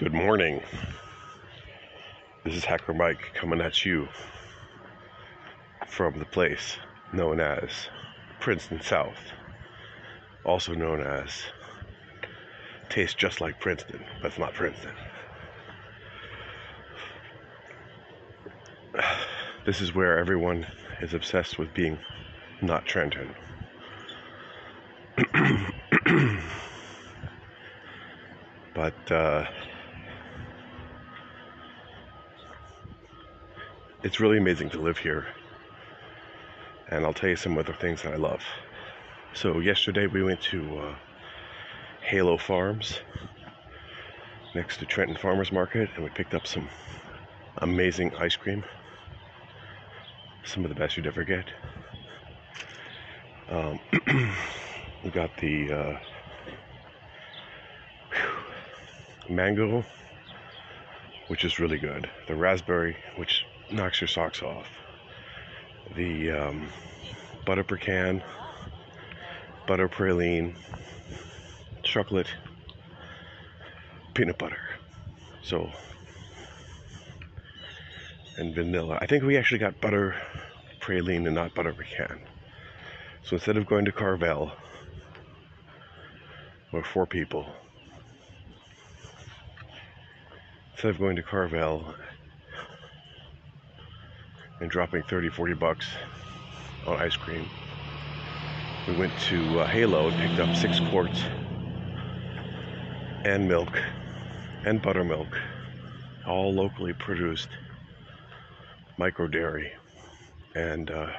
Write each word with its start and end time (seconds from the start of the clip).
Good 0.00 0.14
morning. 0.14 0.62
This 2.42 2.54
is 2.54 2.64
Hacker 2.64 2.94
Mike 2.94 3.34
coming 3.34 3.60
at 3.60 3.84
you 3.84 4.08
from 5.86 6.18
the 6.18 6.24
place 6.24 6.78
known 7.12 7.38
as 7.38 7.68
Princeton 8.40 8.80
South, 8.80 9.18
also 10.42 10.72
known 10.72 11.02
as 11.02 11.42
tastes 12.88 13.14
just 13.14 13.42
like 13.42 13.60
Princeton, 13.60 14.02
but 14.22 14.28
it's 14.28 14.38
not 14.38 14.54
Princeton. 14.54 14.94
This 19.66 19.82
is 19.82 19.94
where 19.94 20.18
everyone 20.18 20.66
is 21.02 21.12
obsessed 21.12 21.58
with 21.58 21.74
being 21.74 21.98
not 22.62 22.86
Trenton. 22.86 23.34
but 28.74 29.12
uh, 29.12 29.44
it's 34.02 34.20
really 34.20 34.38
amazing 34.38 34.70
to 34.70 34.80
live 34.80 34.98
here. 34.98 35.26
And 36.88 37.04
I'll 37.04 37.12
tell 37.12 37.28
you 37.30 37.36
some 37.36 37.56
other 37.58 37.74
things 37.74 38.02
that 38.02 38.12
I 38.12 38.16
love. 38.16 38.42
So, 39.34 39.60
yesterday 39.60 40.06
we 40.06 40.22
went 40.22 40.40
to 40.42 40.78
uh, 40.78 40.94
Halo 42.02 42.36
Farms 42.36 43.00
next 44.54 44.78
to 44.78 44.86
Trenton 44.86 45.16
Farmers 45.16 45.52
Market 45.52 45.88
and 45.94 46.02
we 46.02 46.10
picked 46.10 46.34
up 46.34 46.46
some 46.46 46.68
amazing 47.58 48.12
ice 48.16 48.34
cream. 48.36 48.64
Some 50.44 50.64
of 50.64 50.70
the 50.70 50.74
best 50.74 50.96
you'd 50.96 51.06
ever 51.06 51.22
get. 51.22 51.44
Um, 53.50 53.78
we 55.04 55.10
got 55.10 55.36
the 55.36 55.72
uh, 55.72 55.98
mango, 59.28 59.84
which 61.28 61.44
is 61.44 61.58
really 61.60 61.78
good. 61.78 62.08
The 62.26 62.34
raspberry, 62.34 62.96
which 63.16 63.44
knocks 63.72 64.00
your 64.00 64.08
socks 64.08 64.42
off. 64.42 64.66
The 65.96 66.30
um, 66.30 66.68
butter 67.44 67.64
pecan, 67.64 68.22
butter 69.66 69.88
praline, 69.88 70.54
chocolate, 71.82 72.28
peanut 74.14 74.38
butter. 74.38 74.60
So, 75.42 75.70
and 78.36 78.54
vanilla. 78.54 78.98
I 79.00 79.06
think 79.06 79.24
we 79.24 79.36
actually 79.36 79.58
got 79.58 79.80
butter 79.80 80.14
praline 80.80 81.26
and 81.26 81.34
not 81.34 81.54
butter 81.54 81.72
pecan. 81.72 82.20
So 83.22 83.36
instead 83.36 83.56
of 83.56 83.66
going 83.66 83.84
to 83.84 83.92
Carvel, 83.92 84.52
we're 86.72 86.82
four 86.84 87.06
people. 87.06 87.46
Instead 90.72 90.90
of 90.90 90.98
going 90.98 91.16
to 91.16 91.22
Carvel 91.22 91.94
and 94.60 94.70
dropping 94.70 95.02
30, 95.02 95.30
40 95.30 95.54
bucks 95.54 95.86
on 96.86 96.96
ice 96.96 97.16
cream, 97.16 97.46
we 98.86 98.94
went 98.94 99.12
to 99.18 99.60
uh, 99.60 99.66
Halo 99.66 100.08
and 100.08 100.16
picked 100.16 100.38
up 100.38 100.54
six 100.54 100.80
quarts 100.80 101.22
and 103.24 103.48
milk 103.48 103.80
and 104.64 104.80
buttermilk, 104.80 105.28
all 106.26 106.54
locally 106.54 106.92
produced 106.92 107.48
micro 108.98 109.26
dairy. 109.26 109.72
And 110.54 110.90
uh, 110.90 111.10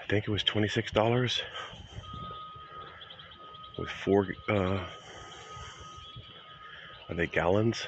I 0.00 0.06
think 0.08 0.28
it 0.28 0.30
was 0.30 0.44
$26 0.44 1.40
with 3.78 3.88
four, 3.88 4.28
uh, 4.48 4.78
are 7.08 7.14
they 7.14 7.26
gallons 7.26 7.86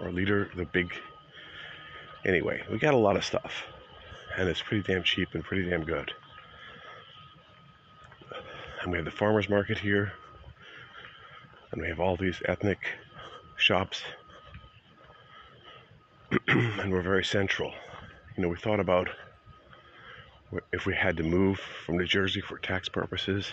or 0.00 0.10
liter? 0.10 0.50
The 0.54 0.64
big, 0.64 0.92
anyway, 2.24 2.62
we 2.70 2.78
got 2.78 2.94
a 2.94 2.98
lot 2.98 3.16
of 3.16 3.24
stuff 3.24 3.64
and 4.36 4.48
it's 4.48 4.62
pretty 4.62 4.82
damn 4.82 5.02
cheap 5.02 5.34
and 5.34 5.44
pretty 5.44 5.68
damn 5.68 5.84
good. 5.84 6.12
And 8.82 8.90
we 8.90 8.98
have 8.98 9.04
the 9.04 9.10
farmer's 9.10 9.48
market 9.48 9.78
here 9.78 10.12
and 11.70 11.80
we 11.80 11.88
have 11.88 12.00
all 12.00 12.16
these 12.16 12.40
ethnic 12.46 12.78
shops 13.56 14.02
and 16.48 16.92
we're 16.92 17.02
very 17.02 17.24
central. 17.24 17.72
You 18.36 18.42
know, 18.42 18.48
we 18.48 18.56
thought 18.56 18.80
about 18.80 19.08
if 20.72 20.86
we 20.86 20.94
had 20.94 21.16
to 21.18 21.22
move 21.22 21.58
from 21.58 21.98
New 21.98 22.06
Jersey 22.06 22.40
for 22.40 22.58
tax 22.58 22.88
purposes 22.88 23.52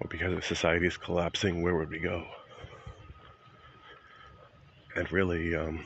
or 0.00 0.08
because 0.08 0.34
the 0.34 0.42
society 0.42 0.86
is 0.86 0.96
collapsing, 0.96 1.62
where 1.62 1.74
would 1.74 1.90
we 1.90 1.98
go? 1.98 2.26
And 4.94 5.10
really, 5.12 5.54
um, 5.54 5.84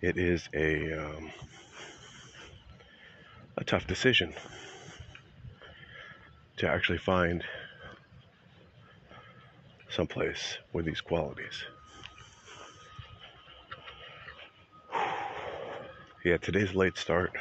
it 0.00 0.16
is 0.16 0.48
a 0.54 0.92
um, 0.92 1.30
a 3.56 3.64
tough 3.64 3.86
decision 3.86 4.32
to 6.56 6.68
actually 6.68 6.98
find 6.98 7.44
someplace 9.90 10.58
with 10.72 10.84
these 10.84 11.00
qualities. 11.00 11.64
Yeah, 16.22 16.36
today's 16.36 16.74
late 16.74 16.98
start. 16.98 17.32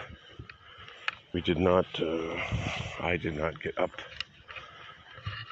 We 1.33 1.41
did 1.41 1.59
not. 1.59 1.85
Uh, 1.99 2.39
I 3.01 3.17
did 3.17 3.35
not 3.35 3.61
get 3.61 3.77
up 3.77 3.91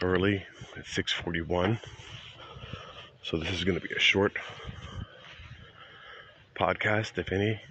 early 0.01 0.45
at 0.78 0.85
6:41, 0.85 1.78
so 3.24 3.35
this 3.35 3.51
is 3.51 3.66
going 3.66 3.78
to 3.78 3.85
be 3.85 3.94
a 3.94 4.00
short 4.00 4.38
podcast, 6.57 7.18
if 7.18 7.31
any. 7.31 7.62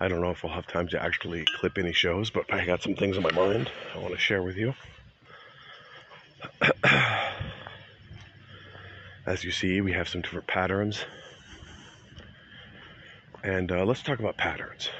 I 0.00 0.08
don't 0.08 0.20
know 0.20 0.30
if 0.30 0.42
we'll 0.42 0.52
have 0.52 0.66
time 0.66 0.88
to 0.88 1.02
actually 1.02 1.44
clip 1.58 1.78
any 1.78 1.92
shows, 1.92 2.30
but 2.30 2.52
I 2.52 2.66
got 2.66 2.82
some 2.82 2.94
things 2.94 3.16
on 3.16 3.22
my 3.22 3.32
mind 3.32 3.70
I 3.94 3.98
want 3.98 4.12
to 4.12 4.18
share 4.18 4.42
with 4.42 4.56
you. 4.56 4.74
As 9.26 9.42
you 9.42 9.50
see, 9.50 9.80
we 9.80 9.92
have 9.92 10.08
some 10.08 10.20
different 10.20 10.46
patterns. 10.46 11.04
And 13.42 13.72
uh, 13.72 13.84
let's 13.84 14.02
talk 14.02 14.18
about 14.18 14.36
patterns. 14.36 14.90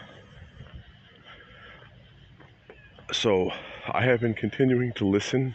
So, 3.12 3.50
I 3.86 4.04
have 4.04 4.20
been 4.20 4.34
continuing 4.34 4.92
to 4.94 5.06
listen 5.06 5.54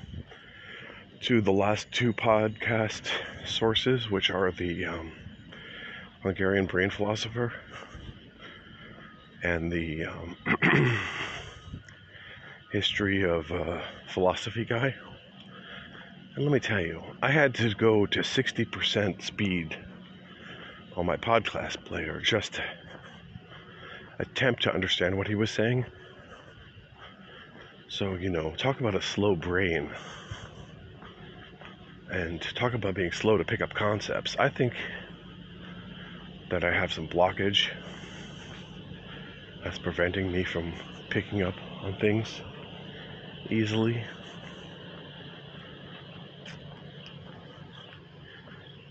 to 1.21 1.41
the 1.41 1.51
last 1.51 1.91
two 1.91 2.13
podcast 2.13 3.07
sources, 3.45 4.09
which 4.09 4.29
are 4.29 4.51
the 4.51 4.85
um, 4.85 5.11
Hungarian 6.21 6.65
brain 6.65 6.89
philosopher 6.89 7.53
and 9.43 9.71
the 9.71 10.05
um, 10.05 10.35
history 12.71 13.23
of 13.23 13.51
uh, 13.51 13.81
philosophy 14.07 14.65
guy. 14.65 14.93
And 16.35 16.43
let 16.43 16.51
me 16.51 16.59
tell 16.59 16.81
you, 16.81 17.01
I 17.21 17.31
had 17.31 17.55
to 17.55 17.73
go 17.73 18.05
to 18.05 18.19
60% 18.19 19.21
speed 19.21 19.77
on 20.95 21.05
my 21.05 21.17
podcast 21.17 21.83
player 21.85 22.19
just 22.19 22.53
to 22.53 22.63
attempt 24.19 24.63
to 24.63 24.73
understand 24.73 25.17
what 25.17 25.27
he 25.27 25.35
was 25.35 25.49
saying. 25.49 25.85
So, 27.87 28.15
you 28.15 28.29
know, 28.29 28.53
talk 28.55 28.79
about 28.79 28.95
a 28.95 29.01
slow 29.01 29.35
brain 29.35 29.89
and 32.11 32.41
talk 32.41 32.73
about 32.73 32.95
being 32.95 33.11
slow 33.11 33.37
to 33.37 33.43
pick 33.43 33.61
up 33.61 33.73
concepts. 33.73 34.35
I 34.37 34.49
think 34.49 34.73
that 36.49 36.63
I 36.63 36.73
have 36.73 36.91
some 36.91 37.07
blockage 37.07 37.69
that's 39.63 39.77
preventing 39.77 40.31
me 40.31 40.43
from 40.43 40.73
picking 41.09 41.43
up 41.43 41.55
on 41.83 41.95
things 41.95 42.41
easily. 43.49 44.03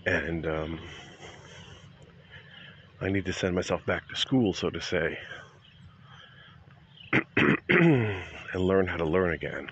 And 0.05 0.45
um, 0.47 0.79
I 3.01 3.09
need 3.09 3.25
to 3.25 3.33
send 3.33 3.55
myself 3.55 3.85
back 3.85 4.07
to 4.09 4.15
school, 4.15 4.53
so 4.53 4.69
to 4.69 4.81
say, 4.81 5.17
and 7.69 8.21
learn 8.55 8.87
how 8.87 8.97
to 8.97 9.05
learn 9.05 9.33
again. 9.33 9.69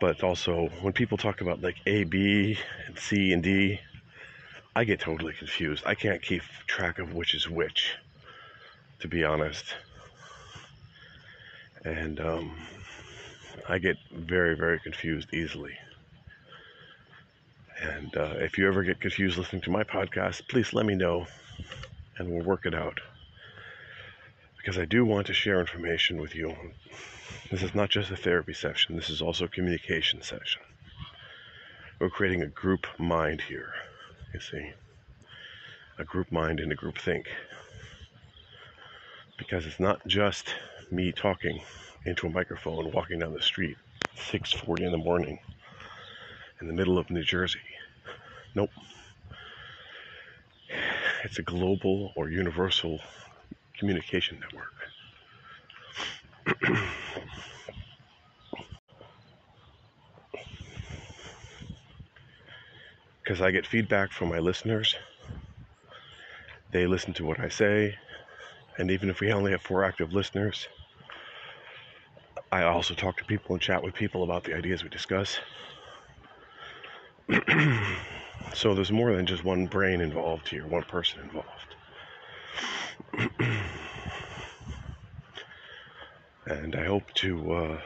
But 0.00 0.22
also, 0.22 0.68
when 0.80 0.92
people 0.92 1.16
talk 1.16 1.40
about 1.40 1.62
like 1.62 1.76
A, 1.86 2.04
B, 2.04 2.58
and 2.86 2.98
C, 2.98 3.32
and 3.32 3.42
D, 3.42 3.80
I 4.76 4.84
get 4.84 5.00
totally 5.00 5.32
confused. 5.32 5.84
I 5.86 5.94
can't 5.94 6.20
keep 6.20 6.42
track 6.66 6.98
of 6.98 7.14
which 7.14 7.34
is 7.34 7.48
which 7.48 7.96
to 9.04 9.08
be 9.08 9.22
honest. 9.22 9.74
And 11.84 12.18
um, 12.18 12.52
I 13.68 13.76
get 13.78 13.98
very, 14.10 14.56
very 14.56 14.80
confused 14.80 15.34
easily. 15.34 15.74
And 17.82 18.16
uh, 18.16 18.34
if 18.38 18.56
you 18.56 18.66
ever 18.66 18.82
get 18.82 19.00
confused 19.00 19.36
listening 19.36 19.60
to 19.62 19.70
my 19.70 19.84
podcast, 19.84 20.48
please 20.48 20.72
let 20.72 20.86
me 20.86 20.94
know 20.94 21.26
and 22.16 22.30
we'll 22.30 22.44
work 22.44 22.64
it 22.64 22.74
out. 22.74 23.00
Because 24.56 24.78
I 24.78 24.86
do 24.86 25.04
want 25.04 25.26
to 25.26 25.34
share 25.34 25.60
information 25.60 26.18
with 26.18 26.34
you 26.34 26.54
This 27.50 27.62
is 27.62 27.74
not 27.74 27.90
just 27.90 28.10
a 28.10 28.16
therapy 28.16 28.54
session, 28.54 28.96
this 28.96 29.10
is 29.10 29.20
also 29.20 29.44
a 29.44 29.48
communication 29.48 30.22
session. 30.22 30.62
We're 31.98 32.08
creating 32.08 32.42
a 32.42 32.46
group 32.46 32.86
mind 32.98 33.42
here, 33.42 33.74
you 34.34 34.40
see. 34.40 34.72
A 35.98 36.04
group 36.04 36.30
mind 36.32 36.58
and 36.58 36.72
a 36.72 36.74
group 36.74 36.98
think. 36.98 37.26
Because 39.38 39.64
it's 39.64 39.80
not 39.80 40.06
just 40.06 40.54
me 40.90 41.12
talking 41.12 41.62
into 42.04 42.26
a 42.26 42.30
microphone 42.30 42.92
walking 42.92 43.20
down 43.20 43.32
the 43.32 43.40
street 43.40 43.76
6:40 44.16 44.84
in 44.84 44.92
the 44.92 44.98
morning 44.98 45.38
in 46.60 46.66
the 46.66 46.74
middle 46.74 46.98
of 46.98 47.10
New 47.10 47.22
Jersey. 47.22 47.60
Nope. 48.54 48.70
It's 51.22 51.38
a 51.38 51.42
global 51.42 52.12
or 52.16 52.28
universal 52.28 53.00
communication 53.78 54.40
network. 54.40 54.74
Because 63.24 63.40
I 63.40 63.50
get 63.50 63.66
feedback 63.66 64.12
from 64.12 64.28
my 64.28 64.38
listeners. 64.38 64.94
They 66.72 66.86
listen 66.86 67.14
to 67.14 67.24
what 67.24 67.40
I 67.40 67.48
say. 67.48 67.96
And 68.76 68.90
even 68.90 69.08
if 69.08 69.20
we 69.20 69.32
only 69.32 69.52
have 69.52 69.62
four 69.62 69.82
active 69.82 70.12
listeners, 70.12 70.68
I 72.52 72.64
also 72.64 72.92
talk 72.94 73.16
to 73.16 73.24
people 73.24 73.54
and 73.54 73.62
chat 73.62 73.82
with 73.82 73.94
people 73.94 74.24
about 74.24 74.44
the 74.44 74.54
ideas 74.54 74.82
we 74.82 74.90
discuss. 74.90 75.38
so 78.54 78.74
there's 78.74 78.92
more 78.92 79.16
than 79.16 79.24
just 79.24 79.42
one 79.42 79.66
brain 79.66 80.02
involved 80.02 80.48
here, 80.48 80.66
one 80.66 80.82
person 80.82 81.20
involved. 81.22 81.48
and 86.46 86.76
I 86.76 86.84
hope 86.84 87.10
to 87.14 87.52
uh, 87.52 87.80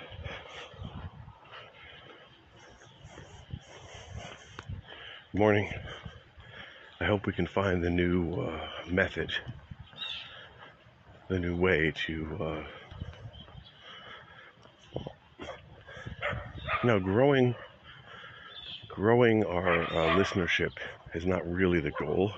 morning. 5.34 5.70
I 7.00 7.04
hope 7.04 7.26
we 7.26 7.34
can 7.34 7.46
find 7.46 7.84
the 7.84 7.90
new 7.90 8.32
uh, 8.32 8.66
method, 8.88 9.30
the 11.28 11.38
new 11.38 11.54
way 11.54 11.92
to. 12.06 12.38
Uh, 12.40 12.64
now, 16.82 16.98
growing, 16.98 17.54
growing 18.88 19.44
our 19.44 19.82
uh, 19.82 20.16
listenership 20.16 20.72
is 21.12 21.26
not 21.26 21.46
really 21.46 21.80
the 21.80 21.90
goal, 21.90 22.32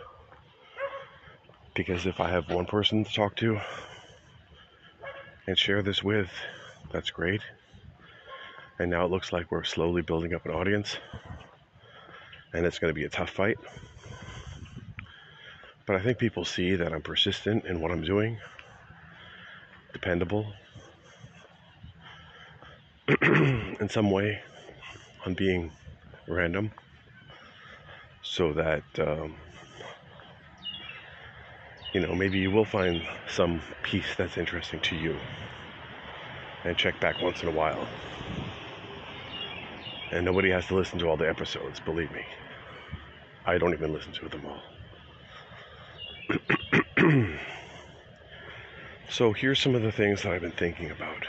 because 1.75 2.07
if 2.07 2.19
I 2.19 2.29
have 2.29 2.51
one 2.51 2.67
person 2.67 3.05
to 3.05 3.13
talk 3.13 3.37
to 3.37 3.61
and 5.47 5.57
share 5.57 5.83
this 5.83 6.03
with, 6.03 6.29
that's 6.93 7.11
great. 7.11 7.43
And 8.81 8.91
now 8.91 9.05
it 9.05 9.13
looks 9.13 9.33
like 9.33 9.53
we're 9.53 9.63
slowly 9.63 10.03
building 10.03 10.35
up 10.35 10.45
an 10.45 10.53
audience 10.53 10.97
and 12.53 12.67
it's 12.67 12.79
going 12.79 12.91
to 12.91 12.95
be 12.95 13.05
a 13.05 13.09
tough 13.09 13.31
fight. 13.31 13.59
But 15.87 15.97
I 15.97 16.03
think 16.03 16.19
people 16.19 16.45
see 16.45 16.77
that 16.77 16.93
I'm 16.93 17.03
persistent 17.03 17.65
in 17.65 17.81
what 17.81 17.91
I'm 17.91 18.03
doing, 18.03 18.39
dependable 19.93 20.53
in 23.23 23.89
some 23.91 24.11
way 24.11 24.41
on 25.27 25.35
being 25.35 25.73
random, 26.29 26.71
so 28.23 28.53
that, 28.53 28.85
um, 28.99 29.35
you 31.93 32.01
know, 32.01 32.15
maybe 32.15 32.39
you 32.39 32.51
will 32.51 32.65
find 32.65 33.03
some 33.29 33.61
piece 33.83 34.15
that's 34.17 34.39
interesting 34.39 34.81
to 34.81 34.97
you 34.97 35.17
and 36.65 36.77
check 36.77 37.01
back 37.01 37.21
once 37.21 37.43
in 37.43 37.49
a 37.49 37.53
while. 37.53 37.87
And 40.11 40.25
nobody 40.25 40.51
has 40.51 40.67
to 40.67 40.75
listen 40.75 40.99
to 41.01 41.09
all 41.09 41.17
the 41.17 41.29
episodes, 41.29 41.79
believe 41.81 42.11
me. 42.13 42.25
I 43.47 43.59
don't 43.59 43.73
even 43.73 43.93
listen 43.93 44.13
to 44.15 44.29
them 44.29 44.47
all. 44.47 44.61
so 49.09 49.33
here's 49.33 49.61
some 49.61 49.75
of 49.75 49.83
the 49.83 49.93
things 49.93 50.23
that 50.23 50.33
I've 50.33 50.41
been 50.41 50.51
thinking 50.51 50.91
about. 50.91 51.27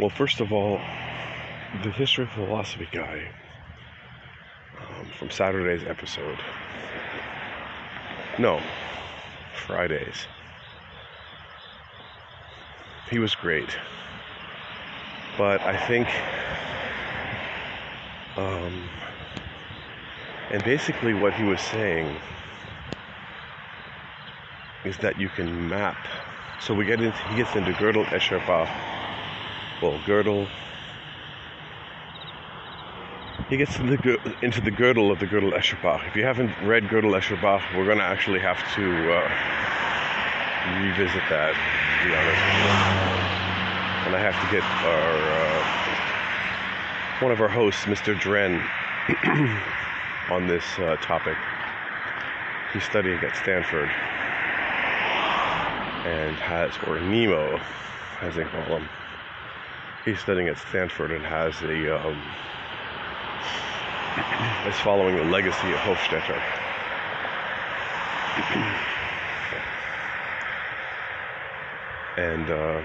Well, 0.00 0.10
first 0.10 0.40
of 0.40 0.52
all, 0.52 0.80
the 1.82 1.90
history 1.90 2.24
of 2.24 2.30
philosophy 2.30 2.88
guy 2.92 3.30
um, 4.80 5.06
from 5.18 5.30
Saturday's 5.30 5.86
episode. 5.86 6.38
No, 8.38 8.60
Fridays. 9.66 10.26
He 13.10 13.18
was 13.18 13.34
great. 13.34 13.68
But 15.36 15.60
I 15.62 15.76
think 15.86 16.08
um, 18.36 18.88
and 20.50 20.62
basically, 20.64 21.14
what 21.14 21.32
he 21.34 21.44
was 21.44 21.60
saying 21.60 22.16
is 24.84 24.96
that 24.98 25.18
you 25.18 25.28
can 25.28 25.68
map. 25.68 25.96
So 26.60 26.74
we 26.74 26.84
get 26.84 27.00
into 27.00 27.16
he 27.28 27.36
gets 27.36 27.54
into 27.54 27.72
Gödel 27.72 28.04
Escher 28.06 28.40
Well, 29.80 29.98
Gödel. 30.00 30.48
He 33.48 33.56
gets 33.56 33.78
into 33.78 33.96
the, 33.96 34.36
into 34.42 34.60
the 34.60 34.70
girdle 34.70 35.12
of 35.12 35.18
the 35.20 35.26
Gödel 35.26 35.52
Escher 35.52 36.06
If 36.06 36.16
you 36.16 36.24
haven't 36.24 36.52
read 36.62 36.84
Gödel 36.84 37.14
Escher 37.18 37.40
we're 37.76 37.84
going 37.84 37.98
to 37.98 38.04
actually 38.04 38.40
have 38.40 38.58
to 38.74 39.12
uh, 39.12 39.28
revisit 40.82 41.22
that. 41.30 41.54
Be 42.04 42.14
honest, 42.14 42.42
and 44.04 44.14
I 44.14 44.20
have 44.20 44.38
to 44.44 44.46
get 44.52 44.62
our. 44.62 45.16
Uh, 45.32 45.64
one 47.20 47.32
of 47.32 47.40
our 47.40 47.48
hosts, 47.48 47.86
Mr. 47.86 48.18
Dren, 48.20 48.60
on 50.30 50.46
this 50.46 50.78
uh, 50.78 50.96
topic. 50.96 51.38
He's 52.74 52.84
studying 52.84 53.18
at 53.20 53.34
Stanford 53.36 53.88
and 56.04 56.36
has, 56.36 56.74
or 56.86 57.00
Nemo, 57.00 57.58
as 58.20 58.34
they 58.34 58.44
call 58.44 58.64
him. 58.76 58.86
He's 60.04 60.20
studying 60.20 60.48
at 60.48 60.58
Stanford 60.58 61.10
and 61.10 61.24
has 61.24 61.54
a, 61.62 62.06
um, 62.06 62.20
is 64.68 64.78
following 64.80 65.16
the 65.16 65.24
legacy 65.24 65.72
of 65.72 65.78
Hofstadter. 65.78 66.42
and 72.16 72.50
uh, 72.50 72.82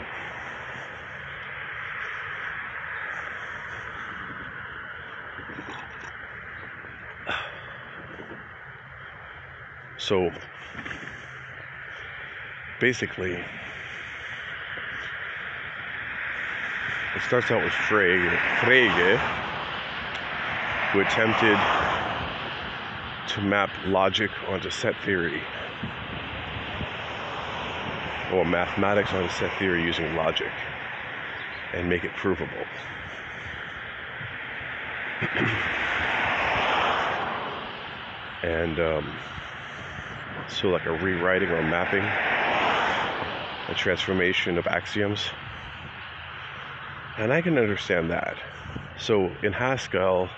So 10.09 10.31
basically, 12.79 13.33
it 13.33 13.45
starts 17.27 17.51
out 17.51 17.63
with 17.63 17.73
Frege, 17.73 18.35
Frege 18.57 19.19
who 20.91 21.01
attempted 21.01 21.59
to 23.27 23.41
map 23.41 23.69
logic 23.85 24.31
onto 24.47 24.71
set 24.71 24.95
theory, 25.03 25.43
or 28.33 28.45
mathematics 28.45 29.13
onto 29.13 29.29
set 29.29 29.51
theory 29.59 29.83
using 29.83 30.15
logic, 30.15 30.51
and 31.73 31.89
make 31.89 32.03
it 32.03 32.13
provable. 32.15 32.65
and 38.43 38.79
um, 38.79 39.13
so, 40.47 40.69
like 40.69 40.85
a 40.85 40.91
rewriting 40.91 41.49
or 41.49 41.61
mapping, 41.61 42.03
a 42.03 43.75
transformation 43.75 44.57
of 44.57 44.65
axioms. 44.67 45.29
And 47.17 47.31
I 47.33 47.41
can 47.41 47.57
understand 47.57 48.09
that. 48.11 48.37
So, 48.97 49.31
in 49.43 49.53
Haskell, 49.53 50.29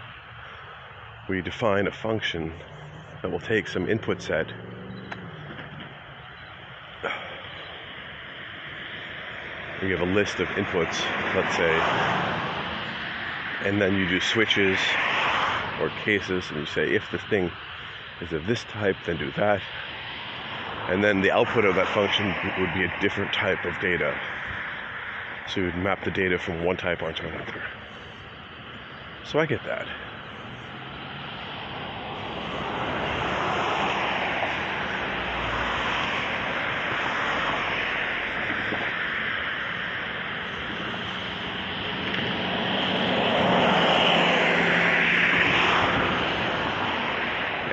we 1.30 1.42
define 1.42 1.88
a 1.88 1.92
function 1.92 2.54
that 3.22 3.32
will 3.32 3.40
take 3.40 3.68
some 3.68 3.88
input 3.88 4.22
set 4.22 4.52
we 9.82 9.90
have 9.90 10.02
a 10.02 10.06
list 10.06 10.40
of 10.40 10.48
inputs, 10.50 11.02
let's 11.36 11.56
say, 11.56 11.80
and 13.68 13.82
then 13.82 13.96
you 13.96 14.08
do 14.08 14.20
switches 14.20 14.78
or 15.80 15.90
cases, 16.04 16.46
and 16.52 16.60
you 16.60 16.66
say 16.68 16.94
if 16.94 17.04
this 17.12 17.22
thing 17.30 17.52
is 18.22 18.32
of 18.32 18.46
this 18.46 18.64
type, 18.66 18.96
then 19.06 19.18
do 19.18 19.32
that, 19.32 19.62
and 20.90 21.04
then 21.04 21.22
the 21.22 21.32
output 21.32 21.66
of 21.66 21.76
that 21.76 21.88
function 21.88 22.34
would 22.60 22.74
be 22.74 22.84
a 22.84 22.94
different 23.02 23.34
type 23.34 23.66
of 23.66 23.74
data. 23.82 24.16
So 25.48 25.62
you'd 25.62 25.76
map 25.76 26.04
the 26.04 26.12
data 26.12 26.38
from 26.38 26.64
one 26.64 26.78
type 26.78 27.02
onto 27.02 27.26
another. 27.26 27.64
So 29.26 29.40
I 29.40 29.46
get 29.48 29.64
that. 29.66 29.88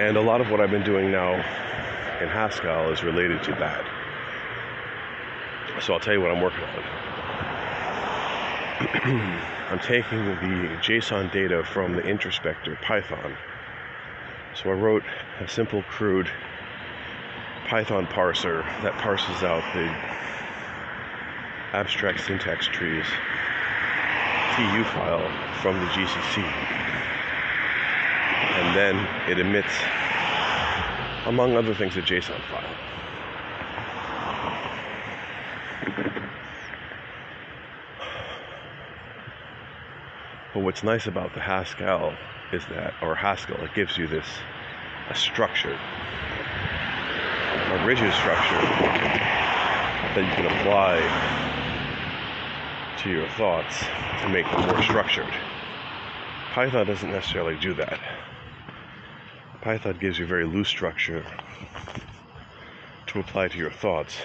And 0.09 0.17
a 0.17 0.23
lot 0.23 0.41
of 0.41 0.51
what 0.51 0.59
I've 0.59 0.71
been 0.71 0.85
doing 0.85 1.13
now 1.13 1.35
in 1.35 2.29
Haskell 2.29 2.91
is 2.91 3.03
related 3.03 3.43
to 3.43 3.51
that. 3.57 3.85
So 5.83 5.93
I'll 5.93 6.01
tell 6.01 6.15
you 6.15 6.23
what 6.23 6.31
I'm 6.31 6.41
working 6.41 6.65
on. 6.65 6.71
I'm 9.69 9.79
taking 9.81 10.25
the 10.25 10.79
JSON 10.81 11.31
data 11.31 11.63
from 11.63 11.95
the 11.95 12.01
introspector 12.01 12.81
Python. 12.81 13.37
So 14.55 14.71
I 14.71 14.73
wrote 14.73 15.05
a 15.41 15.47
simple, 15.47 15.83
crude 15.83 16.31
Python 17.67 18.07
parser 18.07 18.63
that 18.81 18.95
parses 18.95 19.43
out 19.43 19.63
the 19.75 19.89
abstract 21.77 22.25
syntax 22.25 22.67
trees 22.67 23.05
TU 24.57 24.85
file 24.85 25.29
from 25.61 25.79
the 25.79 25.87
GCC. 25.89 26.88
Then 28.79 29.09
it 29.29 29.41
emits, 29.41 29.73
among 31.27 31.57
other 31.57 31.75
things, 31.75 31.97
a 31.97 32.01
JSON 32.01 32.41
file. 32.43 32.63
But 40.55 40.61
what's 40.61 40.85
nice 40.85 41.09
about 41.09 41.35
the 41.35 41.41
Haskell 41.41 42.15
is 42.53 42.65
that, 42.67 42.95
or 43.03 43.17
Haskell, 43.17 43.57
it 43.65 43.75
gives 43.75 43.99
you 43.99 44.07
this 44.07 44.27
a 45.11 45.15
structure, 45.17 45.77
a 47.73 47.85
rigid 47.85 48.13
structure 48.13 48.61
that 50.15 50.25
you 50.25 50.31
can 50.37 50.47
apply 50.47 51.01
to 53.03 53.11
your 53.11 53.29
thoughts 53.31 53.81
to 54.23 54.29
make 54.29 54.47
them 54.47 54.67
more 54.67 54.81
structured. 54.85 55.35
Python 56.53 56.87
doesn't 56.87 57.11
necessarily 57.11 57.57
do 57.57 57.75
that. 57.75 57.99
Python 59.61 59.99
gives 60.01 60.19
you 60.19 60.27
very 60.27 60.45
loose 60.45 60.69
structure 60.69 61.25
to 63.07 63.19
apply 63.19 63.49
to 63.49 63.59
your 63.59 63.73
thoughts, 63.73 64.17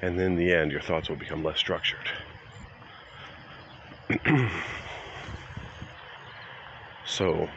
and 0.00 0.20
in 0.20 0.36
the 0.36 0.52
end, 0.52 0.70
your 0.70 0.80
thoughts 0.80 1.08
will 1.08 1.16
become 1.16 1.42
less 1.42 1.58
structured. 1.58 2.08
so, 7.04 7.48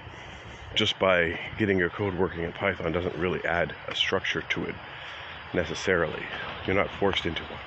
just 0.74 0.98
by 0.98 1.40
getting 1.60 1.78
your 1.78 1.90
code 1.90 2.16
working 2.16 2.42
in 2.44 2.52
Python 2.52 2.92
doesn't 2.92 3.16
really 3.16 3.44
add 3.46 3.76
a 3.88 3.96
structure 3.96 4.42
to 4.42 4.66
it 4.66 4.76
necessarily. 5.54 6.24
You're 6.66 6.76
not 6.76 6.90
forced 7.00 7.28
into 7.28 7.44
one. 7.44 7.60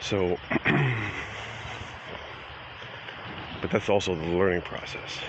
So, 0.00 0.36
but 3.60 3.70
that's 3.70 3.88
also 3.88 4.16
the 4.16 4.26
learning 4.26 4.62
process. 4.62 5.20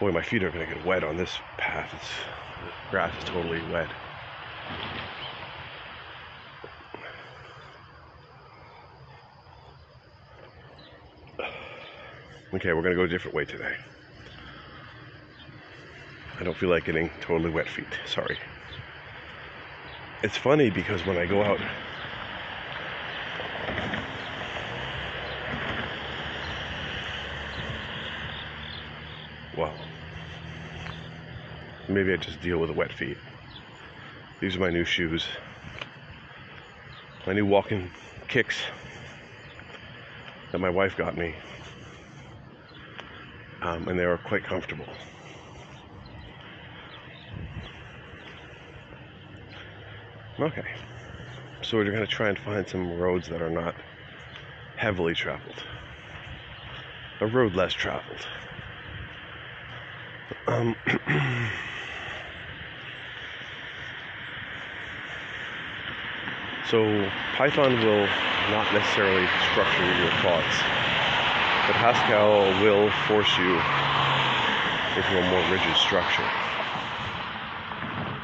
Boy, 0.00 0.10
my 0.10 0.22
feet 0.22 0.42
are 0.42 0.50
going 0.50 0.66
to 0.68 0.74
get 0.74 0.84
wet 0.84 1.04
on 1.04 1.16
this 1.16 1.38
path. 1.56 1.88
It's, 1.94 2.08
the 2.64 2.90
grass 2.90 3.16
is 3.16 3.24
totally 3.24 3.62
wet. 3.70 3.88
Okay, 12.52 12.72
we're 12.72 12.82
going 12.82 12.90
to 12.90 12.96
go 12.96 13.02
a 13.02 13.08
different 13.08 13.34
way 13.36 13.44
today. 13.44 13.76
I 16.40 16.42
don't 16.42 16.56
feel 16.56 16.70
like 16.70 16.84
getting 16.84 17.10
totally 17.20 17.50
wet 17.50 17.68
feet. 17.68 17.86
Sorry. 18.06 18.38
It's 20.24 20.36
funny 20.36 20.70
because 20.70 21.04
when 21.06 21.16
I 21.16 21.26
go 21.26 21.42
out 21.42 21.60
well, 29.56 29.74
maybe 31.88 32.12
I 32.12 32.16
just 32.16 32.40
deal 32.40 32.58
with 32.58 32.70
the 32.70 32.74
wet 32.74 32.92
feet. 32.92 33.18
These 34.40 34.56
are 34.56 34.60
my 34.60 34.70
new 34.70 34.84
shoes. 34.84 35.26
My 37.26 37.32
new 37.32 37.46
walking 37.46 37.90
kicks 38.28 38.58
that 40.52 40.58
my 40.58 40.70
wife 40.70 40.96
got 40.96 41.16
me 41.16 41.34
um, 43.64 43.88
and 43.88 43.98
they 43.98 44.04
are 44.04 44.18
quite 44.18 44.44
comfortable. 44.44 44.86
Okay, 50.38 50.64
so 51.62 51.76
we're 51.76 51.84
going 51.84 52.00
to 52.00 52.06
try 52.06 52.28
and 52.28 52.38
find 52.38 52.68
some 52.68 52.98
roads 52.98 53.28
that 53.28 53.40
are 53.40 53.50
not 53.50 53.74
heavily 54.76 55.14
traveled, 55.14 55.62
a 57.20 57.26
road 57.26 57.54
less 57.54 57.72
traveled. 57.72 58.26
Um, 60.46 60.76
so 66.74 67.12
Python 67.36 67.72
will 67.86 68.04
not 68.50 68.66
necessarily 68.74 69.28
structure 69.52 69.86
your 70.02 70.10
thoughts 70.26 70.58
but 71.70 71.76
Haskell 71.78 72.50
will 72.66 72.90
force 73.06 73.30
you 73.38 73.54
into 74.98 75.12
a 75.16 75.30
more 75.30 75.40
rigid 75.52 75.76
structure. 75.76 76.28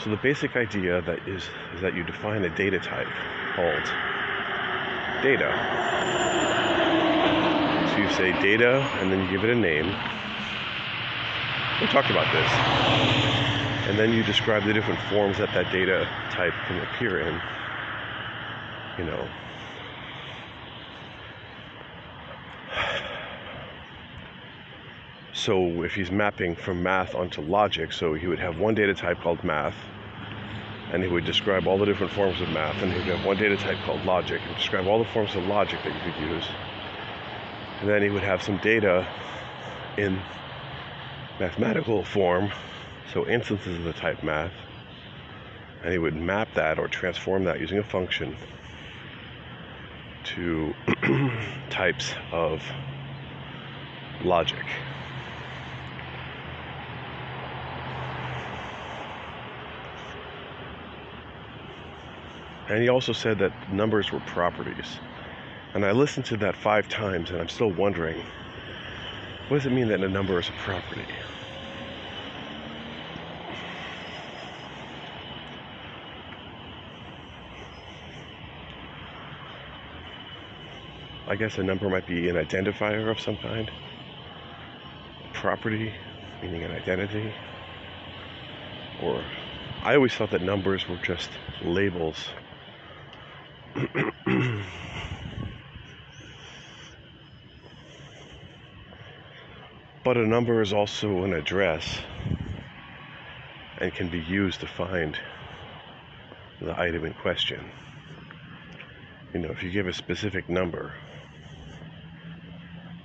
So 0.03 0.11
the 0.11 0.17
basic 0.17 0.57
idea 0.57 1.01
that 1.03 1.29
is 1.29 1.45
is 1.75 1.81
that 1.81 1.95
you 1.95 2.03
define 2.03 2.45
a 2.45 2.51
data 2.57 2.81
type 2.81 3.07
called 3.55 3.87
data. 5.23 5.51
So 7.95 8.01
you 8.01 8.11
say 8.11 8.33
data 8.43 8.81
and 8.99 9.13
then 9.13 9.23
you 9.23 9.31
give 9.31 9.45
it 9.45 9.51
a 9.51 9.55
name. 9.55 9.87
We 11.81 11.87
talked 11.87 12.11
about 12.11 12.27
this. 12.35 12.51
And 13.89 13.97
then 13.97 14.13
you 14.13 14.25
describe 14.25 14.65
the 14.65 14.73
different 14.73 15.01
forms 15.03 15.39
that 15.39 15.55
that 15.55 15.71
data 15.71 16.09
type 16.33 16.55
can 16.67 16.81
appear 16.83 17.21
in. 17.21 17.41
You 18.99 19.05
know, 19.05 19.29
So 25.41 25.85
if 25.85 25.95
he's 25.95 26.11
mapping 26.11 26.55
from 26.55 26.83
math 26.83 27.15
onto 27.15 27.41
logic, 27.41 27.93
so 27.93 28.13
he 28.13 28.27
would 28.27 28.39
have 28.39 28.59
one 28.59 28.75
data 28.75 28.93
type 28.93 29.21
called 29.21 29.43
math, 29.43 29.75
and 30.93 31.03
he 31.03 31.09
would 31.09 31.25
describe 31.25 31.67
all 31.67 31.79
the 31.79 31.87
different 31.87 32.13
forms 32.13 32.43
of 32.43 32.51
math, 32.51 32.83
and 32.83 32.93
he 32.93 32.99
would 32.99 33.07
have 33.07 33.25
one 33.25 33.39
data 33.39 33.57
type 33.57 33.79
called 33.87 34.05
logic, 34.05 34.43
and 34.45 34.55
describe 34.55 34.87
all 34.87 34.99
the 34.99 35.09
forms 35.09 35.35
of 35.35 35.47
logic 35.47 35.83
that 35.83 35.95
you 35.95 36.13
could 36.13 36.21
use. 36.21 36.45
And 37.81 37.89
then 37.89 38.03
he 38.03 38.11
would 38.11 38.23
have 38.23 38.43
some 38.43 38.59
data 38.59 39.07
in 39.97 40.21
mathematical 41.39 42.05
form, 42.05 42.53
so 43.11 43.27
instances 43.27 43.79
of 43.79 43.85
the 43.85 43.95
type 43.95 44.23
math, 44.23 44.53
and 45.83 45.91
he 45.91 45.99
would 45.99 46.15
map 46.15 46.49
that 46.55 46.79
or 46.79 46.87
transform 46.87 47.45
that 47.45 47.61
using 47.61 47.79
a 47.79 47.83
function 47.83 48.37
to 50.25 50.75
types 51.71 52.15
of 52.33 52.63
logic. 54.23 54.65
And 62.69 62.81
he 62.83 62.89
also 62.89 63.13
said 63.13 63.39
that 63.41 63.53
numbers 63.73 64.13
were 64.13 64.21
properties. 64.21 64.99
And 65.75 65.85
I 65.85 65.91
listened 65.91 66.27
to 66.27 66.37
that 66.39 66.57
five 66.57 66.89
times 66.89 67.31
and 67.31 67.41
I'm 67.41 67.49
still 67.49 67.73
wondering 67.73 68.23
what 69.49 69.57
does 69.57 69.67
it 69.67 69.73
mean 69.73 69.89
that 69.89 70.01
a 70.01 70.09
number 70.09 70.39
is 70.39 70.49
a 70.49 70.53
property? 70.53 71.07
I 81.31 81.37
guess 81.37 81.59
a 81.59 81.63
number 81.63 81.89
might 81.89 82.09
be 82.09 82.29
an 82.29 82.35
identifier 82.35 83.09
of 83.09 83.21
some 83.21 83.37
kind. 83.37 83.71
Property, 85.33 85.95
meaning 86.43 86.65
an 86.65 86.73
identity. 86.73 87.33
Or 89.01 89.23
I 89.85 89.95
always 89.95 90.13
thought 90.13 90.33
that 90.33 90.43
numbers 90.43 90.89
were 90.89 90.97
just 90.97 91.31
labels 91.63 92.17
but 100.03 100.17
a 100.17 100.27
number 100.27 100.61
is 100.61 100.73
also 100.73 101.23
an 101.23 101.35
address 101.35 102.01
and 103.81 103.95
can 103.95 104.09
be 104.09 104.19
used 104.19 104.59
to 104.59 104.67
find 104.67 105.17
the 106.61 106.77
item 106.79 107.05
in 107.05 107.15
question. 107.15 107.71
You 109.33 109.39
know, 109.39 109.51
if 109.51 109.63
you 109.63 109.71
give 109.71 109.87
a 109.87 109.93
specific 109.93 110.49
number, 110.49 110.93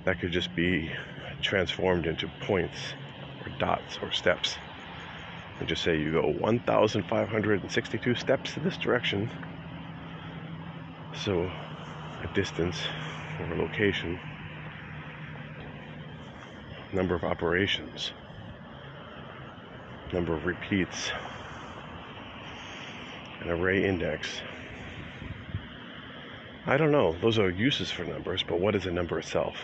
that 0.06 0.18
could 0.18 0.32
just 0.32 0.56
be 0.56 0.90
transformed 1.42 2.06
into 2.06 2.26
points 2.40 2.78
or 3.44 3.52
dots 3.58 3.98
or 4.00 4.10
steps. 4.10 4.56
And 5.60 5.68
just 5.68 5.82
say 5.82 5.98
you 5.98 6.12
go 6.12 6.32
1,562 6.40 8.14
steps 8.14 8.56
in 8.56 8.64
this 8.64 8.78
direction 8.78 9.30
so, 11.24 11.50
a 12.22 12.26
distance 12.34 12.82
or 13.40 13.52
a 13.52 13.58
location, 13.58 14.20
number 16.92 17.14
of 17.14 17.24
operations. 17.24 18.12
number 20.12 20.34
of 20.34 20.46
repeats, 20.46 21.10
an 23.40 23.50
array 23.50 23.84
index. 23.84 24.40
I 26.64 26.76
don't 26.76 26.92
know. 26.92 27.16
Those 27.20 27.40
are 27.40 27.50
uses 27.50 27.90
for 27.90 28.04
numbers, 28.04 28.44
but 28.46 28.60
what 28.60 28.76
is 28.76 28.86
a 28.86 28.90
number 28.92 29.18
itself? 29.18 29.56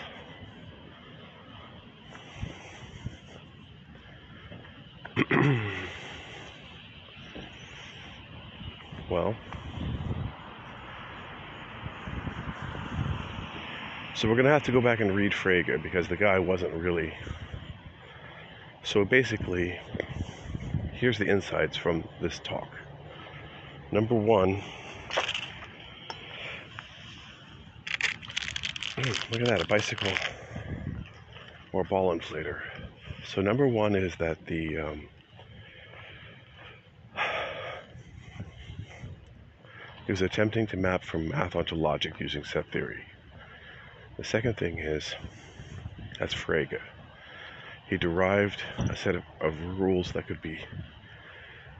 Well, 9.12 9.37
so 14.14 14.26
we're 14.26 14.37
going 14.37 14.47
to 14.47 14.50
have 14.50 14.62
to 14.62 14.73
go 14.73 14.81
back 14.81 15.00
and 15.00 15.14
read 15.14 15.33
Frege 15.33 15.83
because 15.83 16.09
the 16.09 16.16
guy 16.16 16.38
wasn't 16.38 16.73
really. 16.73 17.12
So 18.83 19.04
basically, 19.04 19.78
here's 20.95 21.19
the 21.19 21.26
insights 21.26 21.76
from 21.76 22.09
this 22.23 22.40
talk. 22.42 22.71
Number 23.90 24.14
one, 24.14 24.62
look 28.97 29.42
at 29.42 29.47
that, 29.47 29.61
a 29.61 29.66
bicycle 29.66 30.12
or 31.75 31.83
a 31.83 31.85
ball 31.85 32.16
inflator. 32.16 32.61
So 33.26 33.42
number 33.42 33.69
one 33.69 33.95
is 33.95 34.16
that 34.16 34.38
the 34.47 34.78
um, 34.78 35.09
he 40.12 40.14
was 40.14 40.21
attempting 40.21 40.66
to 40.66 40.76
map 40.76 41.02
from 41.02 41.31
math 41.31 41.57
onto 41.57 41.75
logic 41.75 42.21
using 42.21 42.45
set 42.45 42.71
theory. 42.71 43.02
The 44.19 44.25
second 44.25 44.59
thing 44.59 44.78
is 44.78 45.14
that's 46.19 46.35
Frege. 46.35 46.78
He 47.88 47.97
derived 47.97 48.62
a 48.76 48.95
set 48.95 49.14
of, 49.14 49.23
of 49.40 49.59
rules 49.81 50.12
that 50.12 50.26
could 50.26 50.42
be 50.42 50.62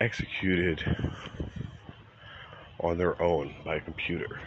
executed 0.01 0.83
on 2.81 2.97
their 2.97 3.21
own 3.21 3.55
by 3.67 3.75
a 3.75 3.81
computer. 3.81 4.41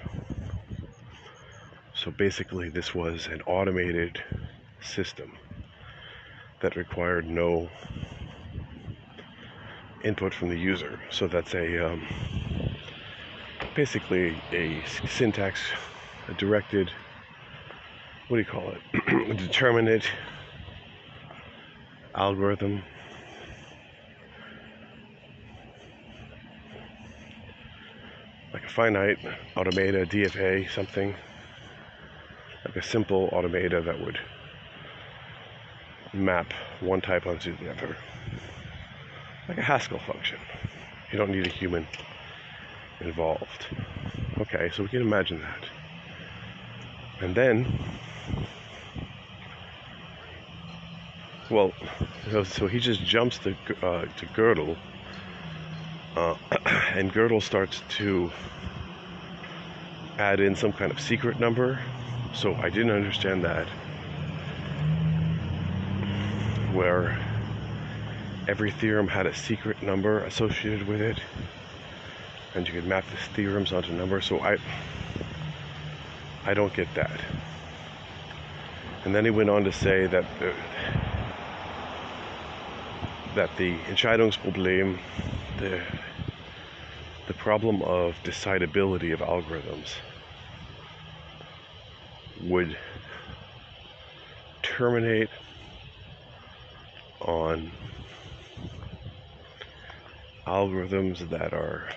So 1.94 2.10
basically, 2.10 2.70
this 2.70 2.96
was 2.96 3.28
an 3.28 3.44
automated 3.44 4.20
system 4.82 5.38
that 6.62 6.76
required 6.76 7.30
no 7.30 7.70
input 10.04 10.34
from 10.34 10.50
the 10.50 10.58
user. 10.58 11.00
So 11.12 11.28
that's 11.28 11.54
a 11.54 11.86
um, 11.86 12.02
basically 13.76 14.34
a 14.54 14.82
syntax, 15.08 15.60
a 16.30 16.34
directed, 16.36 16.90
what 18.30 18.38
do 18.38 18.42
you 18.42 18.48
call 18.48 18.72
it? 18.72 19.30
a 19.30 19.34
determinate 19.34 20.06
algorithm. 22.16 22.82
Like 28.54 28.64
a 28.64 28.70
finite 28.70 29.20
automata, 29.58 30.06
DFA, 30.06 30.72
something. 30.72 31.14
Like 32.64 32.78
a 32.78 32.82
simple 32.82 33.28
automata 33.34 33.82
that 33.82 34.00
would 34.00 34.18
map 36.14 36.54
one 36.80 37.02
type 37.02 37.28
onto 37.28 37.56
the 37.58 37.70
other. 37.70 37.98
Like 39.50 39.58
a 39.58 39.62
Haskell 39.62 40.00
function. 40.00 40.40
You 41.12 41.18
don't 41.18 41.30
need 41.30 41.46
a 41.46 41.50
human 41.50 41.86
involved. 43.02 43.68
Okay, 44.40 44.70
so 44.74 44.84
we 44.84 44.90
can 44.90 45.02
imagine 45.02 45.42
that. 45.42 45.66
And 47.22 47.34
then, 47.34 47.80
well, 51.50 51.74
so, 52.44 52.68
he 52.68 52.80
just 52.80 53.04
jumps 53.04 53.38
to, 53.40 53.56
uh, 53.82 54.06
to 54.18 54.26
Gödel, 54.28 54.76
uh, 56.16 56.36
and 56.94 57.14
Gödel 57.14 57.42
starts 57.42 57.82
to 57.98 58.32
add 60.18 60.40
in 60.40 60.56
some 60.56 60.74
kind 60.74 60.92
of 60.92 61.00
secret 61.00 61.40
number. 61.40 61.80
So 62.34 62.54
I 62.56 62.70
didn't 62.70 62.92
understand 62.92 63.44
that 63.46 63.68
where 66.74 67.18
every 68.48 68.72
theorem 68.72 69.08
had 69.08 69.26
a 69.26 69.34
secret 69.34 69.82
number 69.82 70.20
associated 70.26 70.88
with 70.88 71.02
it 71.02 71.20
and 72.56 72.66
you 72.68 72.74
could 72.74 72.88
map 72.88 73.06
the 73.12 73.18
theorems 73.18 73.72
onto 73.74 73.92
numbers. 73.92 74.26
So 74.26 74.40
I 74.40 74.58
I 76.46 76.54
don't 76.54 76.74
get 76.74 76.88
that. 76.96 77.20
And 79.04 79.14
then 79.14 79.26
he 79.26 79.32
went 79.32 79.50
on 79.50 79.64
to 79.66 79.72
say 79.72 80.08
that 80.08 80.26
the, 80.40 80.54
that 83.36 83.50
the 83.58 83.78
Entscheidungsproblem 83.80 84.98
the 85.60 85.82
the 87.28 87.34
problem 87.34 87.82
of 87.82 88.16
decidability 88.24 89.14
of 89.14 89.20
algorithms 89.20 89.96
would 92.44 92.78
terminate 94.62 95.30
on 97.22 97.72
algorithms 100.46 101.28
that 101.30 101.54
are 101.54 101.90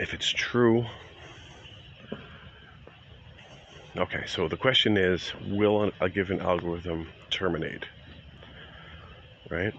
if 0.00 0.14
it's 0.14 0.28
true. 0.28 0.84
Okay 3.96 4.24
so 4.26 4.48
the 4.48 4.56
question 4.56 4.96
is 4.96 5.32
will 5.46 5.92
a 6.00 6.08
given 6.08 6.40
algorithm 6.40 7.08
terminate? 7.28 7.84
Right? 9.50 9.74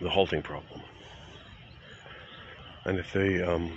The 0.00 0.08
halting 0.08 0.42
problem. 0.42 0.80
And 2.84 2.98
if 2.98 3.12
they 3.12 3.42
um, 3.42 3.76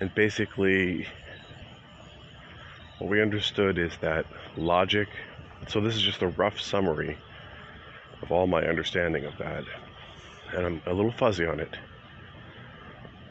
and 0.00 0.12
basically 0.14 1.06
what 2.98 3.10
we 3.10 3.22
understood 3.22 3.78
is 3.78 3.92
that 4.00 4.26
logic 4.56 5.08
so 5.68 5.80
this 5.80 5.94
is 5.94 6.02
just 6.02 6.22
a 6.22 6.28
rough 6.28 6.60
summary 6.60 7.16
of 8.22 8.32
all 8.32 8.46
my 8.46 8.62
understanding 8.62 9.24
of 9.24 9.36
that 9.38 9.64
and 10.54 10.66
i'm 10.66 10.82
a 10.86 10.92
little 10.92 11.12
fuzzy 11.12 11.46
on 11.46 11.60
it 11.60 11.76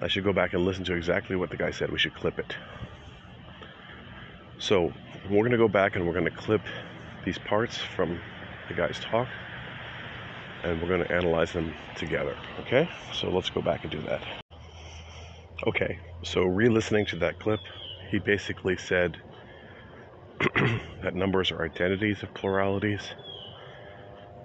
i 0.02 0.08
should 0.08 0.24
go 0.24 0.34
back 0.34 0.54
and 0.54 0.66
listen 0.66 0.84
to 0.84 0.96
exactly 0.96 1.36
what 1.36 1.50
the 1.50 1.58
guy 1.58 1.72
said 1.72 1.92
we 1.92 2.00
should 2.00 2.16
clip 2.16 2.40
it 2.40 2.56
so 4.60 4.92
we're 5.30 5.40
going 5.40 5.52
to 5.52 5.58
go 5.58 5.68
back 5.68 5.96
and 5.96 6.06
we're 6.06 6.14
going 6.14 6.26
to 6.26 6.32
clip 6.32 6.62
these 7.26 7.38
parts 7.38 7.78
from 7.78 8.20
the 8.68 8.74
guy's 8.74 9.00
talk 9.00 9.28
and 10.64 10.82
we're 10.82 10.88
going 10.88 11.04
to 11.04 11.12
analyze 11.12 11.52
them 11.52 11.74
together. 11.96 12.36
Okay? 12.62 12.90
So 13.14 13.30
let's 13.30 13.50
go 13.50 13.62
back 13.62 13.84
and 13.84 13.92
do 13.92 14.02
that. 14.04 14.24
Okay, 15.66 16.00
so 16.24 16.44
re 16.44 16.70
listening 16.70 17.06
to 17.08 17.16
that 17.18 17.40
clip, 17.40 17.60
he 18.12 18.20
basically 18.20 18.78
said 18.78 19.18
that 21.04 21.16
numbers 21.16 21.52
are 21.52 21.64
identities 21.64 22.24
of 22.24 22.34
pluralities 22.34 23.02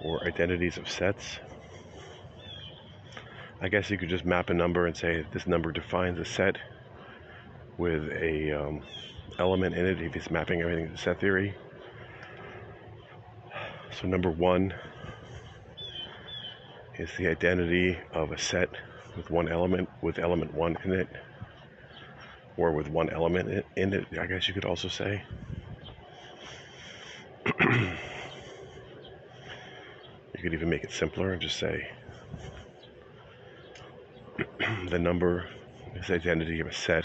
or 0.01 0.27
identities 0.27 0.79
of 0.79 0.89
sets. 0.89 1.39
I 3.61 3.69
guess 3.69 3.91
you 3.91 3.99
could 3.99 4.09
just 4.09 4.25
map 4.25 4.51
a 4.51 4.55
number 4.55 4.87
and 4.87 4.97
say 4.97 5.25
this 5.33 5.47
number 5.47 5.71
defines 5.71 6.19
a 6.19 6.25
set 6.25 6.57
with 7.79 8.11
a 8.11 8.53
um, 8.53 8.83
element 9.39 9.77
in 9.77 9.87
it 9.87 10.01
if 10.01 10.17
it's 10.17 10.31
mapping 10.31 10.61
everything 10.63 10.91
to 10.91 10.97
set 10.97 11.21
theory. 11.21 11.55
So 14.01 14.09
number 14.09 14.31
one 14.31 14.75
is 16.97 17.11
the 17.19 17.29
identity 17.29 17.99
of 18.13 18.33
a 18.33 18.39
set 18.39 18.71
with 19.17 19.31
one 19.31 19.49
element 19.49 19.89
with 20.01 20.19
element 20.19 20.55
one 20.55 20.77
in 20.85 20.93
it 20.93 21.09
or 22.57 22.73
with 22.73 22.89
one 22.89 23.11
element 23.11 23.65
in 23.77 23.93
it 23.93 24.07
I 24.19 24.27
guess 24.27 24.49
you 24.49 24.55
could 24.55 24.65
also 24.65 24.89
say 24.89 25.23
you 27.73 27.97
could 30.43 30.53
even 30.53 30.69
make 30.69 30.85
it 30.85 30.93
simpler 30.93 31.33
and 31.33 31.41
just 31.41 31.59
say 31.59 31.89
the 34.91 34.99
number 34.99 35.49
is 35.95 36.09
the 36.09 36.15
identity 36.15 36.61
of 36.61 36.67
a 36.67 36.73
set 36.73 37.05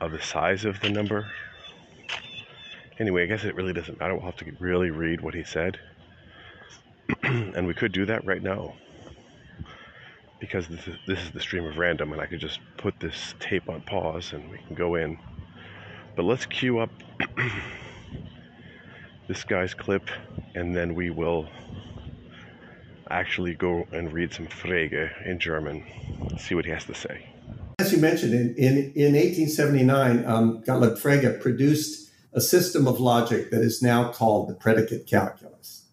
of 0.00 0.12
the 0.12 0.20
size 0.20 0.64
of 0.64 0.80
the 0.80 0.90
number. 0.90 1.32
Anyway, 2.98 3.24
I 3.24 3.26
guess 3.26 3.44
it 3.44 3.54
really 3.54 3.72
doesn't 3.72 3.98
matter. 3.98 4.14
We'll 4.14 4.26
have 4.26 4.36
to 4.36 4.52
really 4.58 4.90
read 4.90 5.20
what 5.20 5.34
he 5.34 5.44
said. 5.44 5.78
and 7.22 7.66
we 7.66 7.74
could 7.74 7.92
do 7.92 8.06
that 8.06 8.24
right 8.24 8.42
now. 8.42 8.74
Because 10.40 10.66
this 10.68 10.86
is, 10.88 10.96
this 11.06 11.20
is 11.20 11.30
the 11.30 11.40
stream 11.40 11.64
of 11.66 11.76
random, 11.76 12.12
and 12.12 12.20
I 12.20 12.26
could 12.26 12.40
just 12.40 12.58
put 12.76 12.98
this 13.00 13.34
tape 13.38 13.68
on 13.68 13.82
pause 13.82 14.32
and 14.32 14.50
we 14.50 14.58
can 14.58 14.74
go 14.74 14.96
in. 14.96 15.18
But 16.16 16.24
let's 16.24 16.46
queue 16.46 16.80
up 16.80 16.90
this 19.32 19.44
guy's 19.44 19.72
clip, 19.72 20.10
and 20.54 20.76
then 20.76 20.94
we 20.94 21.08
will 21.08 21.48
actually 23.08 23.54
go 23.54 23.86
and 23.90 24.12
read 24.12 24.30
some 24.30 24.46
Frege 24.46 25.10
in 25.24 25.38
German, 25.38 25.82
see 26.38 26.54
what 26.54 26.66
he 26.66 26.70
has 26.70 26.84
to 26.84 26.94
say. 26.94 27.26
As 27.78 27.92
you 27.92 27.98
mentioned, 27.98 28.34
in, 28.34 28.54
in, 28.56 28.92
in 28.94 29.14
1879, 29.14 30.26
um, 30.26 30.62
Gottlob 30.64 31.00
Frege 31.00 31.40
produced 31.40 32.10
a 32.34 32.42
system 32.42 32.86
of 32.86 33.00
logic 33.00 33.50
that 33.50 33.62
is 33.62 33.80
now 33.80 34.12
called 34.12 34.50
the 34.50 34.54
predicate 34.54 35.06
calculus. 35.06 35.86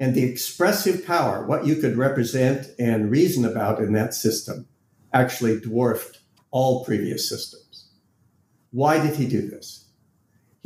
And 0.00 0.12
the 0.12 0.24
expressive 0.24 1.06
power, 1.06 1.46
what 1.46 1.64
you 1.64 1.76
could 1.76 1.96
represent 1.96 2.66
and 2.76 3.08
reason 3.08 3.44
about 3.44 3.78
in 3.78 3.92
that 3.92 4.14
system, 4.14 4.66
actually 5.12 5.60
dwarfed 5.60 6.18
all 6.50 6.84
previous 6.84 7.28
systems. 7.28 7.88
Why 8.72 9.00
did 9.00 9.14
he 9.14 9.28
do 9.28 9.48
this? 9.48 9.85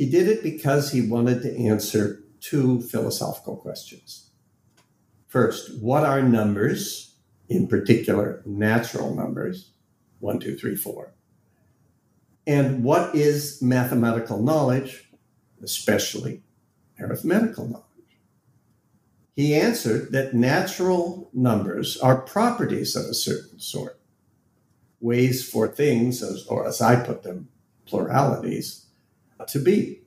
He 0.01 0.09
did 0.09 0.27
it 0.27 0.41
because 0.41 0.91
he 0.91 1.07
wanted 1.07 1.43
to 1.43 1.55
answer 1.55 2.23
two 2.39 2.81
philosophical 2.81 3.55
questions. 3.55 4.31
First, 5.27 5.79
what 5.79 6.03
are 6.03 6.23
numbers, 6.23 7.17
in 7.49 7.67
particular 7.67 8.41
natural 8.43 9.13
numbers, 9.13 9.73
one, 10.17 10.39
two, 10.39 10.57
three, 10.57 10.75
four? 10.75 11.13
And 12.47 12.83
what 12.83 13.13
is 13.13 13.61
mathematical 13.61 14.41
knowledge, 14.41 15.07
especially 15.61 16.41
arithmetical 16.99 17.67
knowledge? 17.67 18.17
He 19.35 19.53
answered 19.53 20.13
that 20.13 20.33
natural 20.33 21.29
numbers 21.31 21.95
are 21.97 22.21
properties 22.21 22.95
of 22.95 23.05
a 23.05 23.13
certain 23.13 23.59
sort, 23.59 23.99
ways 24.99 25.47
for 25.47 25.67
things, 25.67 26.23
or 26.47 26.67
as 26.67 26.81
I 26.81 26.95
put 26.95 27.21
them, 27.21 27.49
pluralities, 27.85 28.87
to 29.49 29.59
be. 29.59 30.01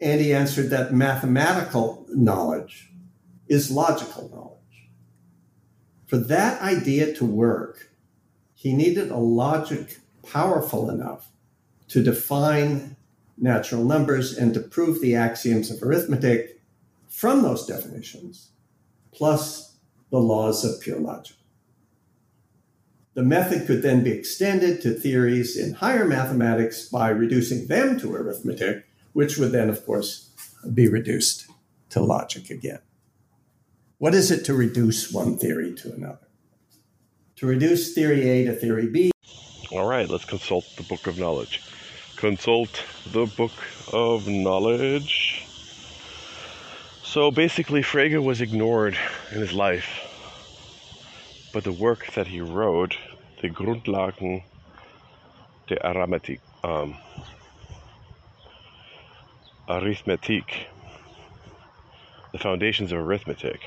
And 0.00 0.20
he 0.20 0.34
answered 0.34 0.70
that 0.70 0.92
mathematical 0.92 2.06
knowledge 2.08 2.90
is 3.48 3.70
logical 3.70 4.28
knowledge. 4.30 4.90
For 6.06 6.16
that 6.18 6.60
idea 6.60 7.14
to 7.14 7.24
work, 7.24 7.90
he 8.54 8.74
needed 8.74 9.10
a 9.10 9.16
logic 9.16 9.98
powerful 10.26 10.90
enough 10.90 11.30
to 11.88 12.02
define 12.02 12.96
natural 13.36 13.84
numbers 13.84 14.36
and 14.36 14.54
to 14.54 14.60
prove 14.60 15.00
the 15.00 15.14
axioms 15.14 15.70
of 15.70 15.82
arithmetic 15.82 16.60
from 17.08 17.42
those 17.42 17.66
definitions, 17.66 18.50
plus 19.12 19.76
the 20.10 20.18
laws 20.18 20.64
of 20.64 20.80
pure 20.80 20.98
logic. 20.98 21.36
The 23.14 23.22
method 23.22 23.66
could 23.66 23.82
then 23.82 24.02
be 24.02 24.10
extended 24.10 24.80
to 24.82 24.92
theories 24.92 25.56
in 25.56 25.74
higher 25.74 26.04
mathematics 26.04 26.88
by 26.88 27.10
reducing 27.10 27.68
them 27.68 27.98
to 28.00 28.14
arithmetic, 28.14 28.86
which 29.12 29.38
would 29.38 29.52
then, 29.52 29.70
of 29.70 29.86
course, 29.86 30.30
be 30.74 30.88
reduced 30.88 31.46
to 31.90 32.00
logic 32.00 32.50
again. 32.50 32.80
What 33.98 34.14
is 34.14 34.32
it 34.32 34.44
to 34.46 34.54
reduce 34.54 35.12
one 35.12 35.38
theory 35.38 35.74
to 35.76 35.92
another? 35.92 36.26
To 37.36 37.46
reduce 37.46 37.94
theory 37.94 38.28
A 38.28 38.44
to 38.46 38.54
theory 38.54 38.88
B. 38.88 39.12
All 39.70 39.88
right, 39.88 40.08
let's 40.08 40.24
consult 40.24 40.64
the 40.76 40.82
book 40.82 41.06
of 41.06 41.16
knowledge. 41.18 41.62
Consult 42.16 42.84
the 43.12 43.26
book 43.26 43.52
of 43.92 44.26
knowledge. 44.26 45.44
So 47.02 47.30
basically, 47.30 47.82
Frege 47.82 48.20
was 48.20 48.40
ignored 48.40 48.98
in 49.30 49.38
his 49.38 49.52
life, 49.52 50.03
but 51.54 51.62
the 51.62 51.72
work 51.72 52.12
that 52.14 52.26
he 52.26 52.40
wrote, 52.40 52.98
the 53.40 53.48
Grundlagen 53.48 54.42
der 55.68 55.76
Arithmetik, 55.84 56.40
um, 56.64 56.96
Arithmetik, 59.68 60.66
the 62.32 62.38
foundations 62.38 62.90
of 62.90 62.98
arithmetic, 62.98 63.60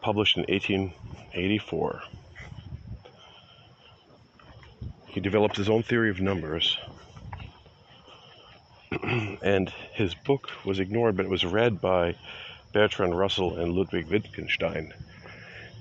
published 0.00 0.38
in 0.38 0.44
1884. 0.48 2.00
He 5.08 5.20
developed 5.20 5.58
his 5.58 5.68
own 5.68 5.82
theory 5.82 6.08
of 6.08 6.22
numbers, 6.22 6.78
and 9.02 9.68
his 9.92 10.14
book 10.14 10.48
was 10.64 10.80
ignored, 10.80 11.14
but 11.14 11.26
it 11.26 11.30
was 11.30 11.44
read 11.44 11.78
by 11.82 12.16
Bertrand 12.72 13.18
Russell 13.18 13.58
and 13.58 13.74
Ludwig 13.74 14.06
Wittgenstein. 14.08 14.94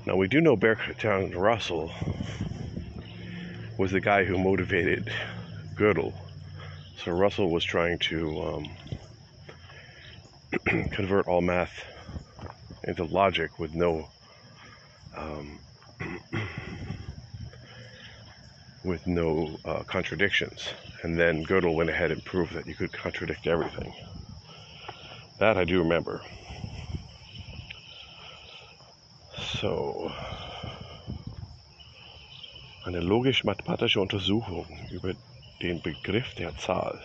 Now, 0.06 0.16
we 0.16 0.28
do 0.28 0.42
know 0.42 0.56
Bertrand 0.56 1.36
Russell 1.36 1.92
was 3.78 3.92
the 3.92 4.02
guy 4.02 4.24
who 4.24 4.38
motivated 4.38 5.14
Gödel. 5.76 6.14
So, 6.98 7.12
Russell 7.12 7.52
was 7.52 7.64
trying 7.64 8.00
to 8.00 8.42
um, 8.42 8.70
convert 10.92 11.28
all 11.28 11.42
math 11.42 11.84
into 12.84 13.04
logic 13.04 13.60
with 13.60 13.76
no 13.76 14.08
um, 15.16 15.60
with 18.84 19.06
no 19.06 19.56
uh, 19.66 19.84
contradictions. 19.84 20.68
And 21.04 21.20
then 21.20 21.46
Gödel 21.46 21.76
went 21.76 21.92
ahead 21.92 22.12
and 22.12 22.26
proved 22.26 22.54
that 22.54 22.66
you 22.66 22.74
could 22.74 22.92
contradict 22.92 23.46
everything. 23.46 23.94
That 25.38 25.58
I 25.58 25.64
do 25.64 25.80
remember. 25.80 26.22
So, 29.60 30.12
eine 32.84 33.00
logisch-mathematische 33.00 34.00
Untersuchung 34.00 34.66
über 34.90 35.14
den 35.62 35.82
Begriff 35.82 36.34
der 36.36 36.56
Zahl. 36.58 37.00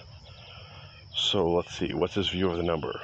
So 1.12 1.56
let's 1.56 1.76
see, 1.76 1.92
what's 1.92 2.14
his 2.14 2.28
view 2.28 2.48
of 2.50 2.56
the 2.56 2.62
number? 2.62 3.00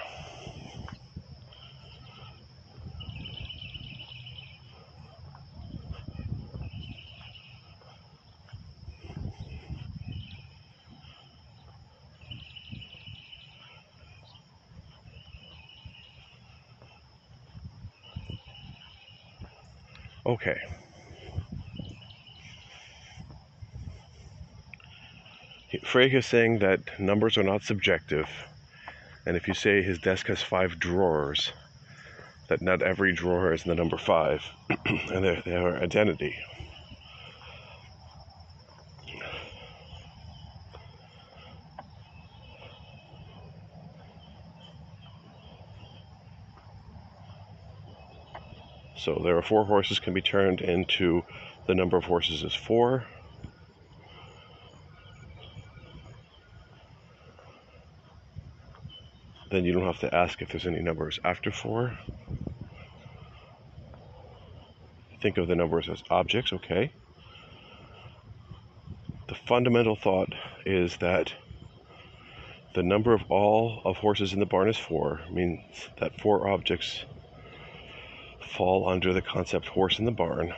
Okay. 20.42 20.58
Frege 25.84 26.14
is 26.14 26.26
saying 26.26 26.58
that 26.58 26.80
numbers 26.98 27.38
are 27.38 27.44
not 27.44 27.62
subjective, 27.62 28.28
and 29.24 29.36
if 29.36 29.46
you 29.46 29.54
say 29.54 29.82
his 29.82 30.00
desk 30.00 30.26
has 30.26 30.42
five 30.42 30.80
drawers, 30.80 31.52
that 32.48 32.60
not 32.60 32.82
every 32.82 33.12
drawer 33.12 33.52
is 33.52 33.62
the 33.62 33.74
number 33.74 33.96
five, 33.96 34.42
and 34.86 35.24
they're, 35.24 35.42
they're 35.44 35.76
identity. 35.82 36.34
So 49.02 49.20
there 49.20 49.36
are 49.36 49.42
four 49.42 49.64
horses 49.64 49.98
can 49.98 50.14
be 50.14 50.22
turned 50.22 50.60
into 50.60 51.24
the 51.66 51.74
number 51.74 51.96
of 51.96 52.04
horses 52.04 52.44
is 52.44 52.54
four. 52.54 53.04
Then 59.50 59.64
you 59.64 59.72
don't 59.72 59.82
have 59.82 59.98
to 59.98 60.14
ask 60.14 60.40
if 60.40 60.50
there's 60.50 60.68
any 60.68 60.78
numbers 60.78 61.18
after 61.24 61.50
four. 61.50 61.98
Think 65.20 65.36
of 65.36 65.48
the 65.48 65.56
numbers 65.56 65.88
as 65.88 66.04
objects, 66.08 66.52
okay? 66.52 66.92
The 69.26 69.34
fundamental 69.34 69.96
thought 69.96 70.32
is 70.64 70.98
that 70.98 71.32
the 72.76 72.84
number 72.84 73.12
of 73.12 73.22
all 73.28 73.82
of 73.84 73.96
horses 73.96 74.32
in 74.32 74.38
the 74.38 74.46
barn 74.46 74.68
is 74.68 74.78
four, 74.78 75.22
means 75.28 75.88
that 75.98 76.20
four 76.20 76.46
objects 76.46 77.04
fall 78.56 78.88
under 78.88 79.12
the 79.12 79.22
concept 79.22 79.66
horse 79.66 79.98
in 79.98 80.04
the 80.04 80.10
barn. 80.10 80.52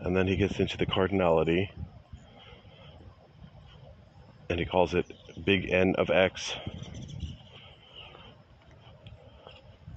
And 0.00 0.16
then 0.16 0.26
he 0.26 0.36
gets 0.36 0.58
into 0.58 0.76
the 0.76 0.86
cardinality 0.86 1.68
and 4.48 4.58
he 4.58 4.64
calls 4.64 4.94
it 4.94 5.06
big 5.44 5.70
N 5.70 5.94
of 5.96 6.10
X 6.10 6.54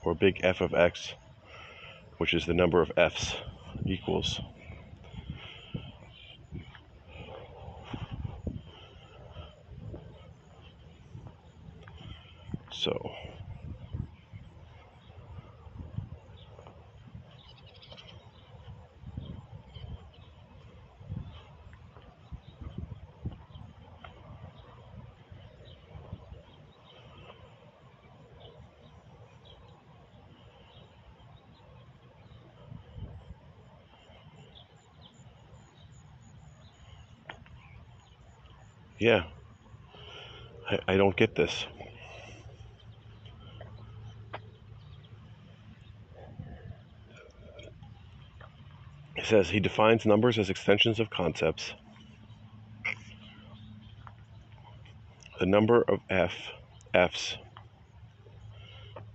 or 0.03 0.13
big 0.13 0.41
F 0.43 0.61
of 0.61 0.73
X, 0.73 1.13
which 2.17 2.33
is 2.33 2.45
the 2.45 2.53
number 2.53 2.81
of 2.81 2.91
F's 2.95 3.35
equals. 3.85 4.39
So 12.71 13.11
Yeah. 39.03 39.23
I, 40.69 40.79
I 40.87 40.95
don't 40.95 41.17
get 41.17 41.35
this. 41.35 41.65
He 49.17 49.25
says 49.25 49.49
he 49.49 49.59
defines 49.59 50.05
numbers 50.05 50.39
as 50.39 50.49
extensions 50.49 51.01
of 51.01 51.09
concepts. 51.09 51.73
The 55.37 55.47
number 55.47 55.81
of 55.81 55.99
f 56.09 56.35
f's 56.93 57.35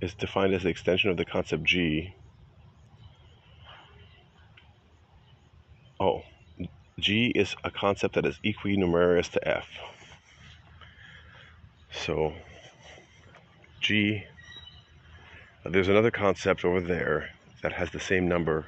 is 0.03 0.13
defined 0.13 0.53
as 0.53 0.65
the 0.65 0.69
extension 0.69 1.09
of 1.09 1.17
the 1.17 1.25
concept 1.25 1.65
g. 1.65 2.15
Oh, 5.99 6.25
g 7.09 7.33
is 7.35 7.57
a 7.65 7.71
concept 7.71 8.17
that 8.17 8.27
is 8.27 8.39
equinumerous 8.45 9.31
to 9.31 9.49
f. 9.49 9.67
So, 11.91 12.35
g, 13.81 14.25
there's 15.65 15.89
another 15.89 16.11
concept 16.11 16.67
over 16.67 16.83
there 16.83 17.31
that 17.63 17.73
has 17.73 17.91
the 17.93 17.99
same 17.99 18.29
number 18.29 18.67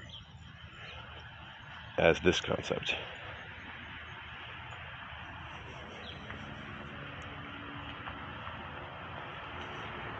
as 1.98 2.18
this 2.20 2.40
concept. 2.40 2.94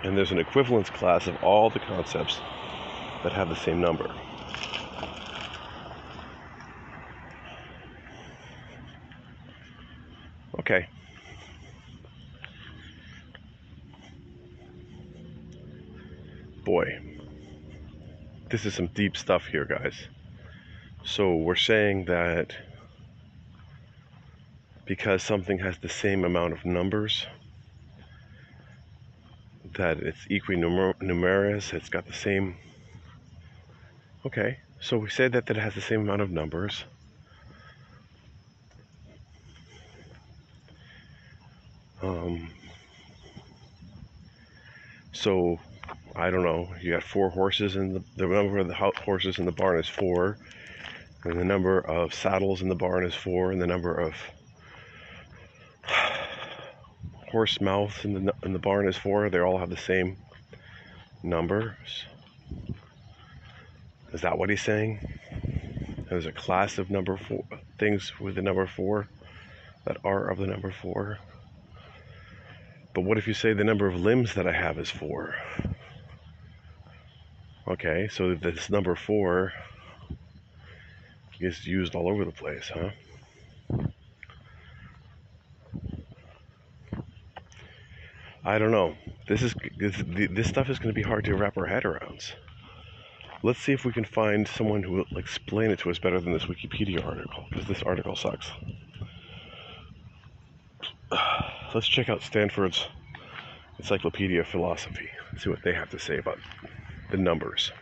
And 0.03 0.15
there's 0.15 0.31
an 0.31 0.39
equivalence 0.39 0.91
class 0.91 1.27
of 1.27 1.43
all 1.43 1.71
the 1.71 1.81
concepts 1.81 2.39
that 3.23 3.33
have 3.33 3.49
the 3.49 3.57
same 3.57 3.81
number. 3.81 4.15
Okay. 10.71 10.87
Boy, 16.65 17.01
this 18.51 18.65
is 18.65 18.75
some 18.75 18.87
deep 18.95 19.17
stuff 19.17 19.47
here, 19.47 19.65
guys. 19.65 19.97
So 21.03 21.35
we're 21.35 21.57
saying 21.57 22.05
that 22.05 22.55
because 24.85 25.25
something 25.25 25.59
has 25.59 25.77
the 25.79 25.89
same 25.89 26.25
amount 26.25 26.53
of 26.53 26.65
numbers, 26.65 27.27
that 29.75 29.99
it's 29.99 30.25
equinumerous, 30.31 31.73
it's 31.73 31.89
got 31.89 32.07
the 32.07 32.13
same. 32.13 32.55
Okay, 34.25 34.59
so 34.79 34.99
we 34.99 35.11
say 35.11 35.27
that, 35.27 35.47
that 35.47 35.57
it 35.57 35.61
has 35.61 35.75
the 35.75 35.81
same 35.81 36.03
amount 36.03 36.23
of 36.23 36.31
numbers. 36.31 36.85
So 45.21 45.59
I 46.17 46.31
don't 46.31 46.43
know. 46.43 46.69
You 46.81 46.93
got 46.93 47.03
four 47.03 47.29
horses, 47.29 47.77
and 47.77 47.97
the, 47.97 48.03
the 48.17 48.27
number 48.27 48.59
of 48.59 48.69
the 48.69 48.75
horses 48.75 49.39
in 49.39 49.45
the 49.45 49.53
barn 49.53 49.79
is 49.79 49.89
four, 49.89 50.39
and 51.25 51.39
the 51.39 51.45
number 51.45 51.79
of 51.79 52.15
saddles 52.15 52.63
in 52.63 52.71
the 52.71 52.75
barn 52.75 53.05
is 53.05 53.15
four, 53.15 53.53
and 53.53 53.61
the 53.61 53.67
number 53.67 53.95
of 53.95 54.15
horse 57.31 57.61
mouths 57.61 58.05
in 58.05 58.25
the 58.25 58.35
in 58.43 58.55
the 58.55 58.59
barn 58.59 58.89
is 58.89 58.97
four. 58.97 59.29
They 59.29 59.41
all 59.41 59.59
have 59.59 59.69
the 59.69 59.77
same 59.77 60.17
numbers. 61.23 61.77
Is 64.15 64.23
that 64.23 64.39
what 64.39 64.49
he's 64.49 64.63
saying? 64.63 65.01
There's 66.09 66.27
a 66.27 66.33
class 66.33 66.79
of 66.79 66.91
number 66.91 67.19
four 67.19 67.45
things 67.79 68.13
with 68.19 68.37
the 68.37 68.43
number 68.43 68.67
four 68.67 69.07
that 69.85 69.99
are 70.03 70.29
of 70.31 70.39
the 70.39 70.47
number 70.47 70.73
four. 70.73 71.19
But 72.95 73.03
what 73.03 73.19
if 73.19 73.29
you 73.29 73.35
say 73.35 73.53
the 73.53 73.65
number 73.65 73.87
of 73.87 74.01
limbs 74.01 74.35
that 74.35 74.47
I 74.47 74.53
have 74.53 74.79
is 74.79 74.91
four? 74.91 75.35
Okay, 77.69 78.09
so 78.11 78.35
this 78.35 78.69
number 78.69 78.97
four 78.97 79.53
is 81.39 81.67
used 81.67 81.95
all 81.95 82.09
over 82.09 82.25
the 82.25 82.33
place, 82.33 82.71
huh? 82.73 82.91
I 88.45 88.59
don't 88.59 88.71
know. 88.71 88.97
This 89.29 89.43
is 89.43 89.55
this, 89.77 89.95
this 90.07 90.49
stuff 90.49 90.69
is 90.69 90.79
going 90.79 90.89
to 90.89 90.95
be 90.95 91.03
hard 91.03 91.25
to 91.27 91.37
wrap 91.37 91.57
our 91.57 91.67
head 91.67 91.85
around. 91.85 92.35
Let's 93.43 93.61
see 93.61 93.73
if 93.73 93.85
we 93.85 93.93
can 93.93 94.05
find 94.05 94.49
someone 94.49 94.83
who 94.83 94.93
will 94.93 95.07
explain 95.17 95.71
it 95.71 95.79
to 95.81 95.91
us 95.91 95.99
better 95.99 96.21
than 96.21 96.33
this 96.33 96.45
Wikipedia 96.47 97.05
article, 97.07 97.47
because 97.49 97.67
this 97.67 97.83
article 97.83 98.17
sucks. 98.17 98.51
Let's 101.73 101.89
check 101.89 102.09
out 102.09 102.23
Stanford's 102.23 102.89
Encyclopedia 103.79 104.41
of 104.41 104.49
Philosophy 104.49 105.09
see 105.41 105.49
what 105.49 105.63
they 105.63 105.73
have 105.73 105.89
to 105.91 105.99
say 105.99 106.19
about 106.19 106.39
the 107.11 107.17
numbers. 107.17 107.73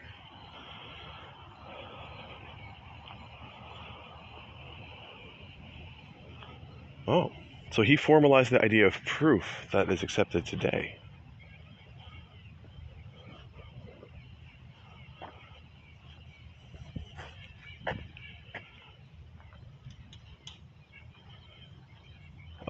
Oh, 7.06 7.30
so 7.72 7.82
he 7.82 7.96
formalized 7.96 8.50
the 8.50 8.62
idea 8.62 8.86
of 8.86 9.04
proof 9.06 9.66
that 9.72 9.90
is 9.90 10.02
accepted 10.02 10.46
today. 10.46 10.92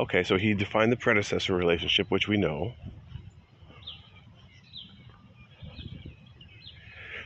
Okay, 0.09 0.23
so 0.23 0.39
he 0.39 0.55
defined 0.55 0.91
the 0.91 0.97
predecessor 0.97 1.55
relationship, 1.55 2.11
which 2.11 2.29
we 2.29 2.39
know. 2.39 2.73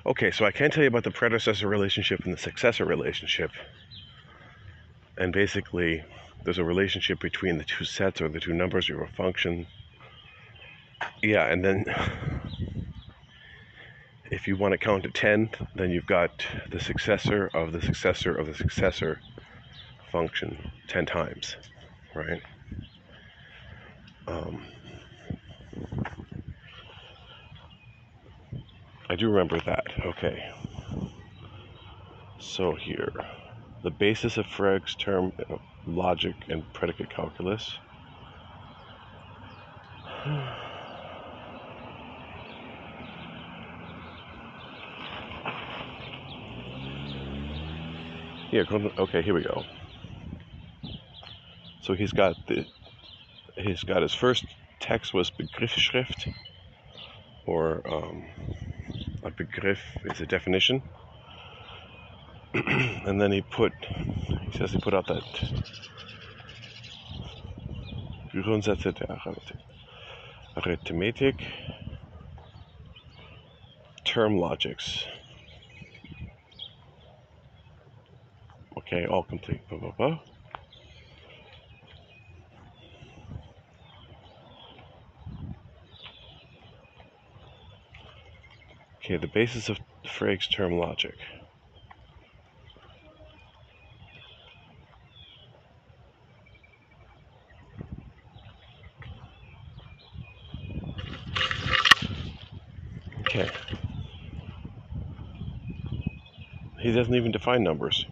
Okay, 0.05 0.33
so 0.33 0.45
I 0.45 0.51
can 0.51 0.73
tell 0.73 0.83
you 0.83 0.89
about 0.89 1.05
the 1.05 1.13
predecessor 1.13 1.69
relationship 1.69 2.25
and 2.25 2.33
the 2.33 2.39
successor 2.39 2.85
relationship. 2.85 3.53
And 5.17 5.33
basically, 5.33 6.03
there's 6.43 6.59
a 6.59 6.65
relationship 6.65 7.21
between 7.21 7.57
the 7.57 7.63
two 7.63 7.85
sets 7.85 8.21
or 8.21 8.29
the 8.29 8.41
two 8.41 8.53
numbers 8.53 8.91
of 8.91 8.99
a 8.99 9.07
function. 9.07 9.69
Yeah, 11.23 11.47
and 11.47 11.65
then 11.65 11.85
if 14.33 14.49
you 14.49 14.57
want 14.57 14.73
to 14.73 14.79
count 14.79 15.05
to 15.05 15.11
10, 15.11 15.51
then 15.77 15.91
you've 15.91 16.07
got 16.07 16.45
the 16.73 16.81
successor 16.81 17.49
of 17.55 17.73
the 17.73 17.81
successor 17.81 18.35
of 18.35 18.49
the 18.49 18.55
successor 18.55 19.21
function 20.11 20.73
10 20.89 21.07
times, 21.07 21.57
right? 22.17 22.43
Um, 24.27 24.63
I 29.09 29.17
do 29.17 29.29
remember 29.29 29.61
that. 29.67 29.85
Okay. 30.05 30.51
So 32.39 32.75
here, 32.75 33.13
the 33.83 33.91
basis 33.91 34.37
of 34.37 34.47
Frege's 34.47 34.95
term 34.95 35.33
uh, 35.51 35.57
logic 35.87 36.35
and 36.49 36.63
predicate 36.73 37.11
calculus. 37.11 37.79
Here, 48.51 48.67
okay, 48.99 49.23
here 49.23 49.33
we 49.33 49.43
go. 49.43 49.65
So 51.81 51.95
he's 51.95 52.13
got 52.13 52.37
the, 52.47 52.67
he's 53.57 53.83
got 53.85 54.03
his 54.03 54.15
first 54.15 54.45
text 54.81 55.15
was 55.15 55.31
Begriffsschrift, 55.31 56.33
or 57.47 57.83
um, 57.87 58.25
a 59.23 59.31
begriff 59.31 59.81
is 60.05 60.21
a 60.21 60.27
definition. 60.27 60.83
and 62.55 63.21
then 63.21 63.33
he 63.33 63.41
put, 63.41 63.73
he 63.83 64.59
says 64.59 64.73
he 64.73 64.79
put 64.79 64.95
out 64.95 65.07
that 65.07 65.23
Grundsätze 68.35 68.95
der 68.95 69.19
Arithmetic, 70.57 71.43
term 74.05 74.39
logics. 74.39 75.05
Okay, 78.79 79.07
all 79.07 79.23
complete. 79.23 79.67
Blah, 79.69 79.79
blah, 79.79 79.93
blah. 79.97 80.19
Okay, 89.13 89.21
the 89.21 89.27
basis 89.27 89.69
of 89.69 89.79
Frege's 90.11 90.49
term 90.49 90.79
logic. 90.79 91.15
Okay. 103.21 103.51
He 106.79 106.91
doesn't 106.93 107.15
even 107.15 107.33
define 107.33 107.63
numbers. 107.63 108.07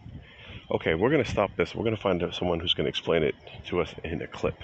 Okay, 0.71 0.95
we're 0.95 1.09
going 1.09 1.25
to 1.25 1.31
stop 1.31 1.51
this. 1.57 1.75
We're 1.75 1.85
going 1.85 1.97
to 1.97 2.03
find 2.03 2.23
someone 2.35 2.61
who's 2.61 2.75
going 2.75 2.85
to 2.85 2.91
explain 2.91 3.23
it 3.23 3.35
to 3.69 3.81
us 3.81 3.95
in 4.05 4.21
a 4.21 4.27
clip. 4.27 4.59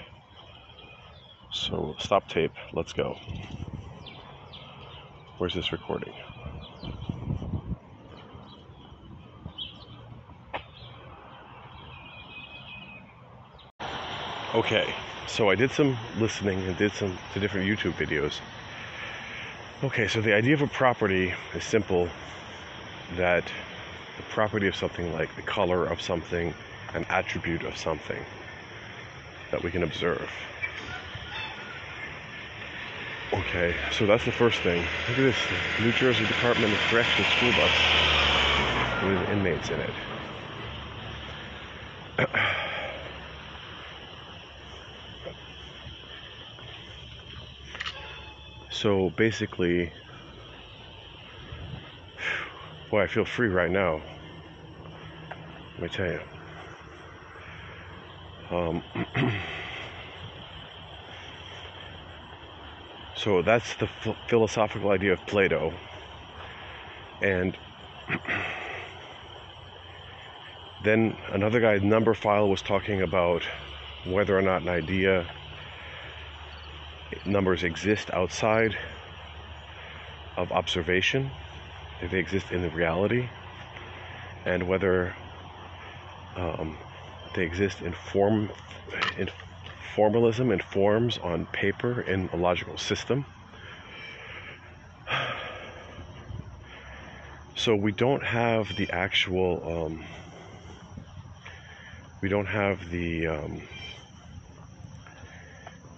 So, 1.51 1.97
stop 1.99 2.29
tape, 2.29 2.53
let's 2.75 2.93
go. 2.93 3.17
Where's 5.39 5.55
this 5.55 5.73
recording? 5.73 6.13
Okay, 14.57 14.95
so 15.27 15.51
I 15.51 15.55
did 15.55 15.71
some 15.71 15.99
listening 16.19 16.59
and 16.63 16.75
did 16.79 16.91
some 16.93 17.19
to 17.35 17.41
different 17.41 17.67
YouTube 17.67 17.93
videos. 17.93 18.41
Okay, 19.85 20.09
so 20.09 20.23
the 20.23 20.33
idea 20.35 20.55
of 20.55 20.63
a 20.63 20.67
property 20.67 21.35
is 21.55 21.63
simple 21.63 22.09
that 23.17 23.45
the 24.17 24.23
property 24.31 24.67
of 24.67 24.75
something 24.75 25.13
like 25.13 25.37
the 25.37 25.43
color 25.43 25.85
of 25.85 26.01
something, 26.01 26.55
an 26.95 27.05
attribute 27.11 27.65
of 27.65 27.77
something 27.77 28.25
that 29.51 29.63
we 29.63 29.71
can 29.71 29.83
observe. 29.83 30.31
Okay, 33.35 33.75
so 33.93 34.07
that's 34.07 34.25
the 34.25 34.33
first 34.33 34.61
thing. 34.61 34.83
Look 35.11 35.19
at 35.19 35.35
this 35.35 35.37
New 35.83 35.93
Jersey 35.93 36.25
Department 36.25 36.73
of 36.73 36.79
Corrections 36.89 37.27
school 37.37 37.53
bus 37.53 37.71
with 39.03 39.29
inmates 39.29 39.69
in 39.69 39.81
it. 39.81 39.93
So 48.77 49.09
basically, 49.17 49.91
boy, 52.91 53.05
I 53.05 53.07
feel 53.07 53.25
free 53.25 53.49
right 53.49 53.71
now. 53.71 54.03
Let 55.79 55.83
me 55.83 55.89
tell 55.89 56.07
you. 56.07 56.21
Um, 58.51 58.83
so 63.17 63.41
that's 63.41 63.77
the 63.77 63.89
philosophical 64.29 64.91
idea 64.91 65.15
of 65.15 65.25
Plato. 65.25 65.73
And 67.23 67.57
then 70.85 71.17
another 71.33 71.61
guy, 71.61 71.79
Numberphile, 71.79 72.51
was 72.51 72.61
talking 72.61 73.01
about 73.01 73.43
whether 74.05 74.37
or 74.37 74.43
not 74.43 74.61
an 74.61 74.69
idea 74.69 75.27
numbers 77.25 77.63
exist 77.63 78.11
outside 78.13 78.77
of 80.37 80.53
observation, 80.53 81.31
if 82.01 82.11
they 82.11 82.19
exist 82.19 82.51
in 82.51 82.63
the 82.63 82.71
reality, 82.71 83.29
and 84.45 84.69
whether 84.69 85.15
um, 86.37 86.77
they 87.35 87.43
exist 87.43 87.81
in 87.81 87.93
form, 87.93 88.51
in 89.19 89.29
formalism 89.95 90.51
and 90.51 90.63
forms 90.63 91.19
on 91.19 91.47
paper 91.47 92.03
in 92.03 92.29
a 92.33 92.37
logical 92.37 92.77
system. 92.77 93.25
So 97.55 97.75
we 97.75 97.91
don't 97.91 98.23
have 98.23 98.77
the 98.77 98.91
actual, 98.91 99.87
um, 99.87 100.05
we 102.21 102.29
don't 102.29 102.47
have 102.47 102.91
the 102.91 103.27
um, 103.27 103.63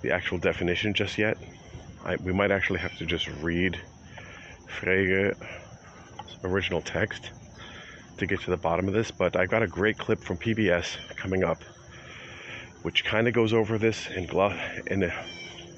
the 0.02 0.10
actual 0.10 0.38
definition 0.38 0.94
just 0.94 1.18
yet. 1.18 1.36
I, 2.04 2.16
we 2.16 2.32
might 2.32 2.50
actually 2.50 2.78
have 2.80 2.96
to 2.98 3.06
just 3.06 3.28
read 3.40 3.80
Frege's 4.66 5.36
original 6.44 6.80
text 6.80 7.30
to 8.18 8.26
get 8.26 8.40
to 8.40 8.50
the 8.50 8.56
bottom 8.56 8.88
of 8.88 8.94
this, 8.94 9.10
but 9.10 9.36
I 9.36 9.46
got 9.46 9.62
a 9.62 9.66
great 9.66 9.98
clip 9.98 10.20
from 10.20 10.36
PBS 10.36 10.96
coming 11.16 11.44
up, 11.44 11.62
which 12.82 13.04
kind 13.04 13.28
of 13.28 13.34
goes 13.34 13.52
over 13.52 13.78
this 13.78 14.06
in, 14.08 14.24
in 14.86 15.02
a 15.02 15.24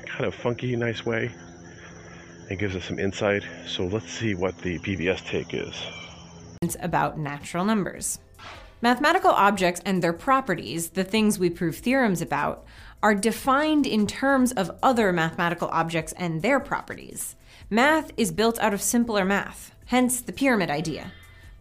kind 0.06 0.24
of 0.24 0.34
funky, 0.34 0.76
nice 0.76 1.04
way 1.04 1.30
and 2.50 2.58
gives 2.58 2.74
us 2.76 2.84
some 2.84 2.98
insight. 2.98 3.44
So 3.66 3.86
let's 3.86 4.10
see 4.10 4.34
what 4.34 4.58
the 4.58 4.78
PBS 4.80 5.24
take 5.24 5.54
is. 5.54 5.74
It's 6.62 6.76
About 6.82 7.18
natural 7.18 7.64
numbers. 7.64 8.18
Mathematical 8.82 9.30
objects 9.30 9.80
and 9.84 10.02
their 10.02 10.12
properties, 10.12 10.90
the 10.90 11.04
things 11.04 11.38
we 11.38 11.48
prove 11.50 11.76
theorems 11.76 12.20
about, 12.20 12.64
are 13.02 13.14
defined 13.14 13.86
in 13.86 14.06
terms 14.06 14.52
of 14.52 14.76
other 14.82 15.12
mathematical 15.12 15.68
objects 15.68 16.12
and 16.12 16.42
their 16.42 16.60
properties. 16.60 17.36
Math 17.68 18.12
is 18.16 18.32
built 18.32 18.58
out 18.58 18.74
of 18.74 18.82
simpler 18.82 19.24
math, 19.24 19.74
hence 19.86 20.20
the 20.20 20.32
pyramid 20.32 20.70
idea. 20.70 21.12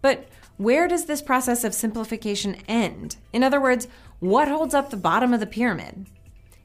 But 0.02 0.28
where 0.58 0.88
does 0.88 1.06
this 1.06 1.22
process 1.22 1.64
of 1.64 1.74
simplification 1.74 2.56
end? 2.68 3.16
In 3.32 3.44
other 3.44 3.62
words, 3.62 3.88
what 4.20 4.48
holds 4.48 4.74
up 4.74 4.90
the 4.90 4.98
bottom 4.98 5.34
of 5.34 5.40
the 5.40 5.46
pyramid? 5.46 6.08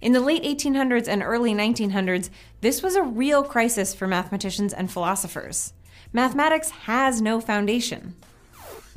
In 0.00 0.12
the 0.12 0.20
late 0.20 0.42
1800s 0.42 1.08
and 1.08 1.22
early 1.22 1.54
1900s, 1.54 2.28
this 2.60 2.82
was 2.82 2.96
a 2.96 3.02
real 3.02 3.42
crisis 3.44 3.94
for 3.94 4.06
mathematicians 4.06 4.72
and 4.72 4.90
philosophers. 4.90 5.72
Mathematics 6.12 6.70
has 6.70 7.22
no 7.22 7.40
foundation. 7.40 8.14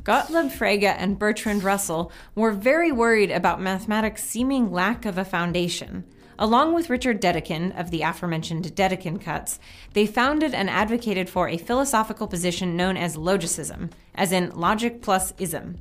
Gottlob 0.02 0.50
Frege 0.50 0.94
and 0.96 1.18
Bertrand 1.18 1.62
Russell 1.62 2.10
were 2.34 2.52
very 2.52 2.92
worried 2.92 3.30
about 3.30 3.60
mathematics' 3.60 4.24
seeming 4.24 4.72
lack 4.72 5.04
of 5.04 5.18
a 5.18 5.24
foundation. 5.24 6.04
Along 6.38 6.72
with 6.72 6.88
Richard 6.88 7.20
Dedekind 7.20 7.78
of 7.78 7.90
the 7.90 8.02
aforementioned 8.02 8.64
Dedekind 8.76 9.20
cuts, 9.20 9.58
they 9.92 10.06
founded 10.06 10.54
and 10.54 10.70
advocated 10.70 11.28
for 11.28 11.48
a 11.48 11.58
philosophical 11.58 12.28
position 12.28 12.76
known 12.76 12.96
as 12.96 13.16
logicism, 13.16 13.90
as 14.14 14.30
in 14.30 14.50
logic 14.54 15.02
plus 15.02 15.34
ism. 15.38 15.78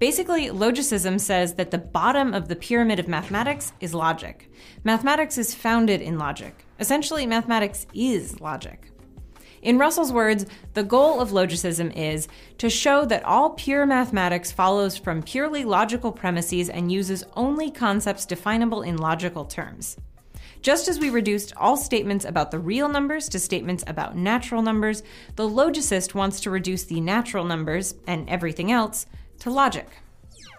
Basically, 0.00 0.48
logicism 0.48 1.20
says 1.20 1.54
that 1.54 1.70
the 1.70 1.78
bottom 1.78 2.34
of 2.34 2.48
the 2.48 2.56
pyramid 2.56 2.98
of 2.98 3.06
mathematics 3.06 3.72
is 3.80 3.94
logic. 3.94 4.50
Mathematics 4.82 5.38
is 5.38 5.54
founded 5.54 6.00
in 6.00 6.18
logic. 6.18 6.64
Essentially, 6.80 7.26
mathematics 7.26 7.86
is 7.94 8.40
logic. 8.40 8.89
In 9.62 9.76
Russell's 9.76 10.12
words, 10.12 10.46
the 10.72 10.82
goal 10.82 11.20
of 11.20 11.30
logicism 11.30 11.94
is 11.94 12.28
to 12.56 12.70
show 12.70 13.04
that 13.04 13.24
all 13.24 13.50
pure 13.50 13.84
mathematics 13.84 14.50
follows 14.50 14.96
from 14.96 15.22
purely 15.22 15.64
logical 15.64 16.12
premises 16.12 16.70
and 16.70 16.90
uses 16.90 17.24
only 17.36 17.70
concepts 17.70 18.24
definable 18.24 18.80
in 18.80 18.96
logical 18.96 19.44
terms. 19.44 19.98
Just 20.62 20.88
as 20.88 20.98
we 20.98 21.10
reduced 21.10 21.54
all 21.56 21.76
statements 21.76 22.24
about 22.24 22.50
the 22.50 22.58
real 22.58 22.88
numbers 22.88 23.28
to 23.30 23.38
statements 23.38 23.84
about 23.86 24.16
natural 24.16 24.62
numbers, 24.62 25.02
the 25.36 25.48
logicist 25.48 26.14
wants 26.14 26.40
to 26.40 26.50
reduce 26.50 26.84
the 26.84 27.00
natural 27.00 27.44
numbers, 27.44 27.94
and 28.06 28.28
everything 28.30 28.72
else, 28.72 29.06
to 29.40 29.50
logic. 29.50 29.88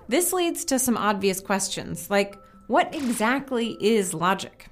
This 0.07 0.31
leads 0.31 0.63
to 0.65 0.77
some 0.77 0.97
obvious 0.97 1.39
questions, 1.39 2.09
like 2.09 2.37
what 2.67 2.93
exactly 2.93 3.77
is 3.79 4.13
logic? 4.13 4.67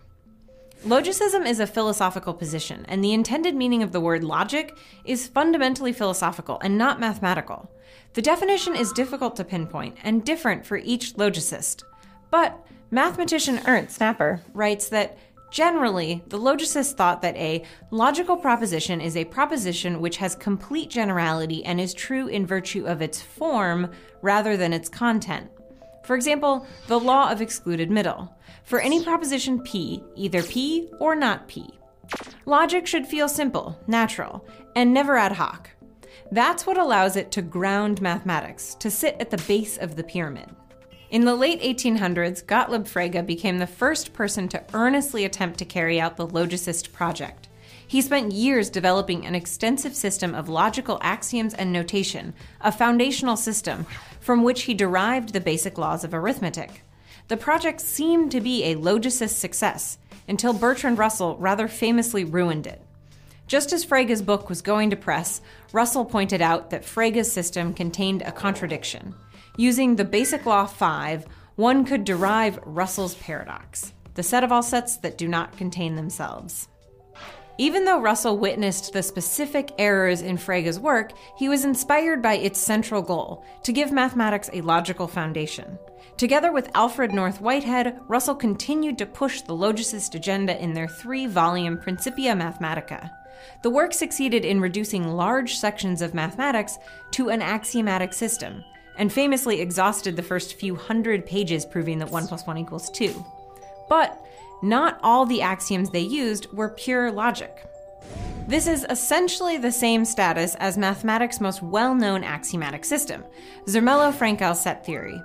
Logicism 0.86 1.46
is 1.46 1.60
a 1.60 1.68
philosophical 1.68 2.34
position, 2.34 2.86
and 2.88 3.04
the 3.04 3.12
intended 3.12 3.54
meaning 3.54 3.84
of 3.84 3.92
the 3.92 4.00
word 4.00 4.24
logic 4.24 4.78
is 5.04 5.28
fundamentally 5.28 5.92
philosophical 5.92 6.58
and 6.64 6.78
not 6.78 7.02
mathematical. 7.02 7.70
The 8.14 8.22
definition 8.22 8.78
is 8.78 8.94
difficult 8.94 9.36
to 9.36 9.44
pinpoint 9.44 9.98
and 10.04 10.24
different 10.24 10.66
for 10.66 10.78
each 10.78 11.16
logicist. 11.16 11.84
But 12.32 12.66
mathematician 12.92 13.60
Ernst 13.68 13.98
Snapper 13.98 14.42
writes 14.54 14.88
that 14.88 15.18
generally, 15.52 16.24
the 16.28 16.40
logicist 16.40 16.96
thought 16.96 17.22
that 17.24 17.36
a 17.36 17.66
logical 17.92 18.38
proposition 18.38 19.02
is 19.02 19.18
a 19.18 19.26
proposition 19.26 20.00
which 20.00 20.18
has 20.18 20.34
complete 20.34 20.90
generality 20.90 21.66
and 21.66 21.82
is 21.82 21.94
true 21.94 22.28
in 22.28 22.48
virtue 22.48 22.86
of 22.86 23.02
its 23.02 23.22
form 23.22 23.92
rather 24.22 24.56
than 24.56 24.72
its 24.72 24.88
content. 24.88 25.52
For 26.10 26.16
example, 26.16 26.66
the 26.88 27.00
law 27.00 27.32
of 27.32 27.40
excluded 27.40 27.92
middle 27.92 28.36
for 28.64 28.80
any 28.80 29.04
proposition 29.04 29.62
P, 29.62 30.04
either 30.16 30.42
P 30.42 30.90
or 31.00 31.14
not 31.14 31.48
P. 31.48 31.70
Logic 32.48 32.88
should 32.88 33.06
feel 33.06 33.30
simple, 33.30 33.80
natural, 33.86 34.44
and 34.76 34.92
never 34.92 35.18
ad 35.18 35.34
hoc. 35.34 35.70
That's 36.32 36.66
what 36.66 36.80
allows 36.80 37.16
it 37.16 37.30
to 37.34 37.44
ground 37.44 38.02
mathematics, 38.02 38.74
to 38.80 38.90
sit 38.90 39.18
at 39.20 39.30
the 39.30 39.38
base 39.48 39.78
of 39.78 39.96
the 39.96 40.04
pyramid. 40.04 40.50
In 41.12 41.26
the 41.26 41.36
late 41.36 41.62
1800s, 41.62 42.44
Gottlob 42.44 42.90
Frege 42.90 43.24
became 43.24 43.60
the 43.60 43.68
first 43.68 44.12
person 44.12 44.48
to 44.48 44.64
earnestly 44.74 45.26
attempt 45.26 45.60
to 45.60 45.66
carry 45.66 46.02
out 46.02 46.18
the 46.18 46.26
logicist 46.26 46.92
project. 46.92 47.49
He 47.90 48.04
spent 48.04 48.34
years 48.34 48.70
developing 48.70 49.26
an 49.26 49.34
extensive 49.34 49.96
system 49.96 50.36
of 50.36 50.48
logical 50.48 51.00
axioms 51.02 51.56
and 51.56 51.74
notation, 51.74 52.36
a 52.62 52.72
foundational 52.72 53.36
system 53.36 53.88
from 54.20 54.44
which 54.44 54.62
he 54.62 54.76
derived 54.76 55.34
the 55.34 55.42
basic 55.42 55.76
laws 55.80 56.04
of 56.04 56.14
arithmetic. 56.14 56.84
The 57.30 57.38
project 57.38 57.82
seemed 57.82 58.32
to 58.32 58.42
be 58.42 58.64
a 58.66 58.76
logicist 58.76 59.40
success 59.40 59.98
until 60.28 60.54
Bertrand 60.54 61.00
Russell 61.00 61.36
rather 61.38 61.68
famously 61.68 62.24
ruined 62.24 62.68
it. 62.68 62.80
Just 63.48 63.74
as 63.74 63.84
Frege's 63.84 64.22
book 64.22 64.50
was 64.50 64.62
going 64.62 64.92
to 64.92 64.96
press, 64.96 65.42
Russell 65.74 66.06
pointed 66.06 66.44
out 66.44 66.70
that 66.70 66.86
Frege's 66.86 67.32
system 67.32 67.74
contained 67.74 68.22
a 68.22 68.32
contradiction. 68.32 69.16
Using 69.58 69.96
the 69.96 70.06
basic 70.06 70.46
law 70.46 70.68
5, 70.68 71.26
one 71.56 71.86
could 71.86 72.04
derive 72.04 72.60
Russell's 72.66 73.16
paradox, 73.16 73.94
the 74.14 74.22
set 74.22 74.44
of 74.44 74.52
all 74.52 74.62
sets 74.62 74.96
that 74.98 75.18
do 75.18 75.28
not 75.28 75.58
contain 75.58 75.96
themselves. 75.96 76.69
Even 77.60 77.84
though 77.84 78.00
Russell 78.00 78.38
witnessed 78.38 78.94
the 78.94 79.04
specific 79.04 79.74
errors 79.78 80.22
in 80.22 80.38
Frege's 80.38 80.80
work, 80.80 81.12
he 81.36 81.50
was 81.50 81.66
inspired 81.66 82.22
by 82.22 82.36
its 82.36 82.58
central 82.58 83.02
goal 83.02 83.44
to 83.64 83.74
give 83.74 83.92
mathematics 83.92 84.50
a 84.54 84.62
logical 84.62 85.10
foundation. 85.10 85.78
Together 86.16 86.54
with 86.54 86.72
Alfred 86.74 87.12
North 87.12 87.42
Whitehead, 87.42 88.00
Russell 88.08 88.36
continued 88.36 88.98
to 88.98 89.06
push 89.06 89.42
the 89.42 89.54
logicist 89.54 90.16
agenda 90.16 90.58
in 90.64 90.74
their 90.74 90.88
three 90.88 91.26
volume 91.26 91.78
Principia 91.78 92.34
Mathematica. 92.34 93.12
The 93.62 93.70
work 93.70 93.94
succeeded 93.94 94.46
in 94.46 94.62
reducing 94.62 95.10
large 95.10 95.58
sections 95.58 96.02
of 96.02 96.14
mathematics 96.14 96.78
to 97.12 97.28
an 97.28 97.42
axiomatic 97.42 98.14
system, 98.14 98.64
and 98.98 99.12
famously 99.12 99.60
exhausted 99.60 100.16
the 100.16 100.24
first 100.24 100.54
few 100.54 100.78
hundred 100.78 101.26
pages 101.26 101.66
proving 101.66 102.00
that 102.00 102.10
1 102.10 102.26
plus 102.28 102.48
1 102.48 102.58
equals 102.58 102.90
2. 102.92 103.26
But 103.90 104.18
not 104.62 105.00
all 105.04 105.26
the 105.26 105.42
axioms 105.42 105.90
they 105.90 106.00
used 106.00 106.52
were 106.54 106.70
pure 106.70 107.12
logic. 107.12 107.66
This 108.48 108.68
is 108.68 108.86
essentially 108.90 109.58
the 109.58 109.72
same 109.72 110.04
status 110.04 110.56
as 110.56 110.78
mathematics' 110.78 111.40
most 111.40 111.62
well 111.62 111.94
known 111.94 112.24
axiomatic 112.24 112.84
system, 112.84 113.24
Zermelo 113.66 114.12
Fraenkel 114.12 114.56
set 114.56 114.86
theory. 114.86 115.22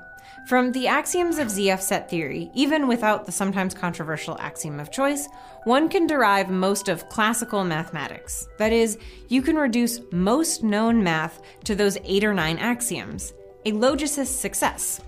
From 0.47 0.73
the 0.73 0.89
axioms 0.89 1.39
of 1.39 1.49
ZF 1.49 1.81
set 1.81 2.11
theory, 2.11 2.51
even 2.53 2.87
without 2.87 3.25
the 3.25 3.33
sometimes 3.33 3.73
controversial 3.73 4.37
axiom 4.41 4.79
of 4.79 4.93
choice, 4.93 5.27
one 5.65 5.89
can 5.89 6.07
derive 6.07 6.51
most 6.51 6.89
of 6.91 7.09
classical 7.09 7.65
mathematics. 7.65 8.47
That 8.59 8.71
is, 8.71 8.99
you 9.29 9.41
can 9.41 9.57
reduce 9.57 10.01
most 10.13 10.63
known 10.63 11.03
math 11.03 11.41
to 11.65 11.75
those 11.75 11.97
eight 12.05 12.25
or 12.25 12.35
nine 12.35 12.59
axioms, 12.59 13.33
a 13.65 13.73
logicist 13.73 14.39
success. 14.43 15.01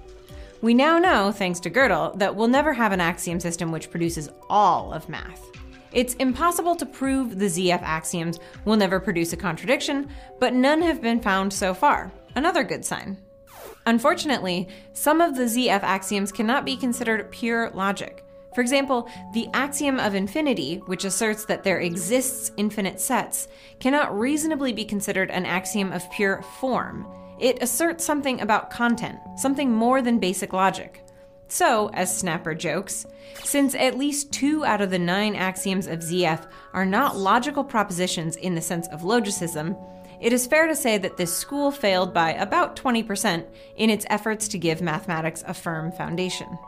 We 0.62 0.72
now 0.72 0.98
know, 0.98 1.32
thanks 1.32 1.60
to 1.60 1.70
Gödel, 1.70 2.18
that 2.18 2.34
we'll 2.34 2.48
never 2.48 2.72
have 2.72 2.92
an 2.92 3.00
axiom 3.00 3.40
system 3.40 3.70
which 3.70 3.90
produces 3.90 4.30
all 4.48 4.92
of 4.92 5.08
math. 5.08 5.42
It's 5.92 6.14
impossible 6.14 6.74
to 6.76 6.86
prove 6.86 7.38
the 7.38 7.46
ZF 7.46 7.82
axioms 7.82 8.38
will 8.64 8.76
never 8.76 8.98
produce 8.98 9.32
a 9.32 9.36
contradiction, 9.36 10.08
but 10.38 10.54
none 10.54 10.82
have 10.82 11.02
been 11.02 11.20
found 11.20 11.52
so 11.52 11.74
far. 11.74 12.10
Another 12.34 12.64
good 12.64 12.84
sign. 12.84 13.18
Unfortunately, 13.86 14.68
some 14.92 15.20
of 15.20 15.36
the 15.36 15.44
ZF 15.44 15.82
axioms 15.82 16.32
cannot 16.32 16.64
be 16.64 16.76
considered 16.76 17.30
pure 17.30 17.70
logic. 17.70 18.24
For 18.54 18.62
example, 18.62 19.08
the 19.34 19.48
axiom 19.52 20.00
of 20.00 20.14
infinity, 20.14 20.76
which 20.86 21.04
asserts 21.04 21.44
that 21.44 21.62
there 21.62 21.80
exists 21.80 22.50
infinite 22.56 23.00
sets, 23.00 23.48
cannot 23.80 24.18
reasonably 24.18 24.72
be 24.72 24.84
considered 24.84 25.30
an 25.30 25.44
axiom 25.44 25.92
of 25.92 26.10
pure 26.10 26.42
form. 26.42 27.06
It 27.38 27.62
asserts 27.62 28.04
something 28.04 28.40
about 28.40 28.70
content, 28.70 29.18
something 29.36 29.70
more 29.72 30.00
than 30.00 30.18
basic 30.18 30.52
logic. 30.52 31.02
So, 31.48 31.90
as 31.92 32.16
Snapper 32.16 32.54
jokes, 32.54 33.06
since 33.44 33.74
at 33.74 33.98
least 33.98 34.32
two 34.32 34.64
out 34.64 34.80
of 34.80 34.90
the 34.90 34.98
nine 34.98 35.36
axioms 35.36 35.86
of 35.86 36.00
ZF 36.00 36.48
are 36.72 36.86
not 36.86 37.16
logical 37.16 37.62
propositions 37.62 38.36
in 38.36 38.54
the 38.54 38.60
sense 38.60 38.88
of 38.88 39.02
logicism, 39.02 39.76
it 40.20 40.32
is 40.32 40.46
fair 40.46 40.66
to 40.66 40.74
say 40.74 40.98
that 40.98 41.16
this 41.16 41.36
school 41.36 41.70
failed 41.70 42.14
by 42.14 42.32
about 42.32 42.74
20% 42.74 43.44
in 43.76 43.90
its 43.90 44.06
efforts 44.08 44.48
to 44.48 44.58
give 44.58 44.80
mathematics 44.80 45.44
a 45.46 45.54
firm 45.54 45.92
foundation. 45.92 46.58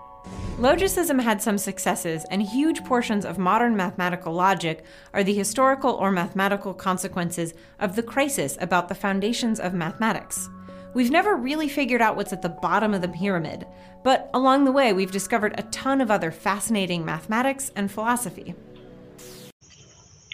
Logicism 0.58 1.22
had 1.22 1.40
some 1.40 1.56
successes, 1.56 2.26
and 2.30 2.42
huge 2.42 2.84
portions 2.84 3.24
of 3.24 3.38
modern 3.38 3.76
mathematical 3.76 4.32
logic 4.32 4.84
are 5.14 5.24
the 5.24 5.32
historical 5.32 5.92
or 5.92 6.12
mathematical 6.12 6.74
consequences 6.74 7.54
of 7.78 7.96
the 7.96 8.02
crisis 8.02 8.58
about 8.60 8.88
the 8.88 8.94
foundations 8.94 9.58
of 9.58 9.72
mathematics. 9.72 10.50
We've 10.94 11.10
never 11.10 11.36
really 11.36 11.68
figured 11.68 12.00
out 12.00 12.16
what's 12.16 12.32
at 12.32 12.42
the 12.42 12.48
bottom 12.48 12.94
of 12.94 13.02
the 13.02 13.08
pyramid, 13.08 13.66
but 14.02 14.30
along 14.32 14.64
the 14.64 14.72
way, 14.72 14.92
we've 14.92 15.10
discovered 15.10 15.54
a 15.58 15.62
ton 15.64 16.00
of 16.00 16.10
other 16.10 16.30
fascinating 16.30 17.04
mathematics 17.04 17.70
and 17.76 17.90
philosophy. 17.90 18.54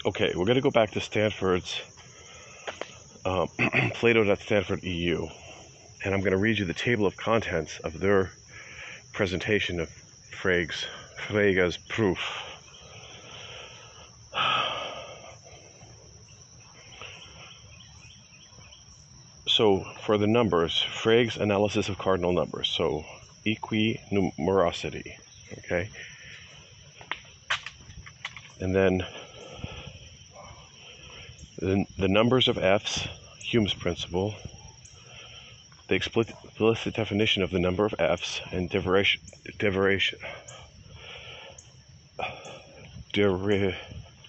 Okay, 0.05 0.31
we're 0.35 0.45
going 0.45 0.55
to 0.55 0.61
go 0.61 0.71
back 0.71 0.91
to 0.91 1.01
Stanford's 1.01 1.81
uh, 3.25 3.47
Plato.Stanford 3.95 4.83
EU, 4.83 5.27
and 6.03 6.13
I'm 6.13 6.21
going 6.21 6.31
to 6.31 6.37
read 6.37 6.59
you 6.59 6.65
the 6.65 6.73
table 6.73 7.05
of 7.05 7.17
contents 7.17 7.79
of 7.79 7.99
their 7.99 8.31
presentation 9.13 9.79
of 9.79 9.89
Frege's, 10.31 10.85
Frege's 11.27 11.77
proof. 11.77 12.19
So, 19.55 19.85
for 20.01 20.17
the 20.17 20.27
numbers, 20.27 20.81
Frege's 20.81 21.37
analysis 21.37 21.87
of 21.87 21.97
cardinal 21.97 22.33
numbers. 22.33 22.67
So, 22.67 23.05
equinumerosity, 23.45 25.13
okay? 25.59 25.89
And 28.59 28.75
then 28.75 29.05
the, 31.57 31.85
the 31.97 32.09
numbers 32.09 32.49
of 32.49 32.57
f's, 32.57 33.07
Hume's 33.39 33.73
principle, 33.73 34.35
the 35.87 35.95
explicit 35.95 36.93
definition 36.93 37.41
of 37.41 37.51
the 37.51 37.59
number 37.59 37.85
of 37.85 37.95
f's, 37.97 38.41
and 38.51 38.69
derivation, 38.69 39.21
derivation, 43.13 43.75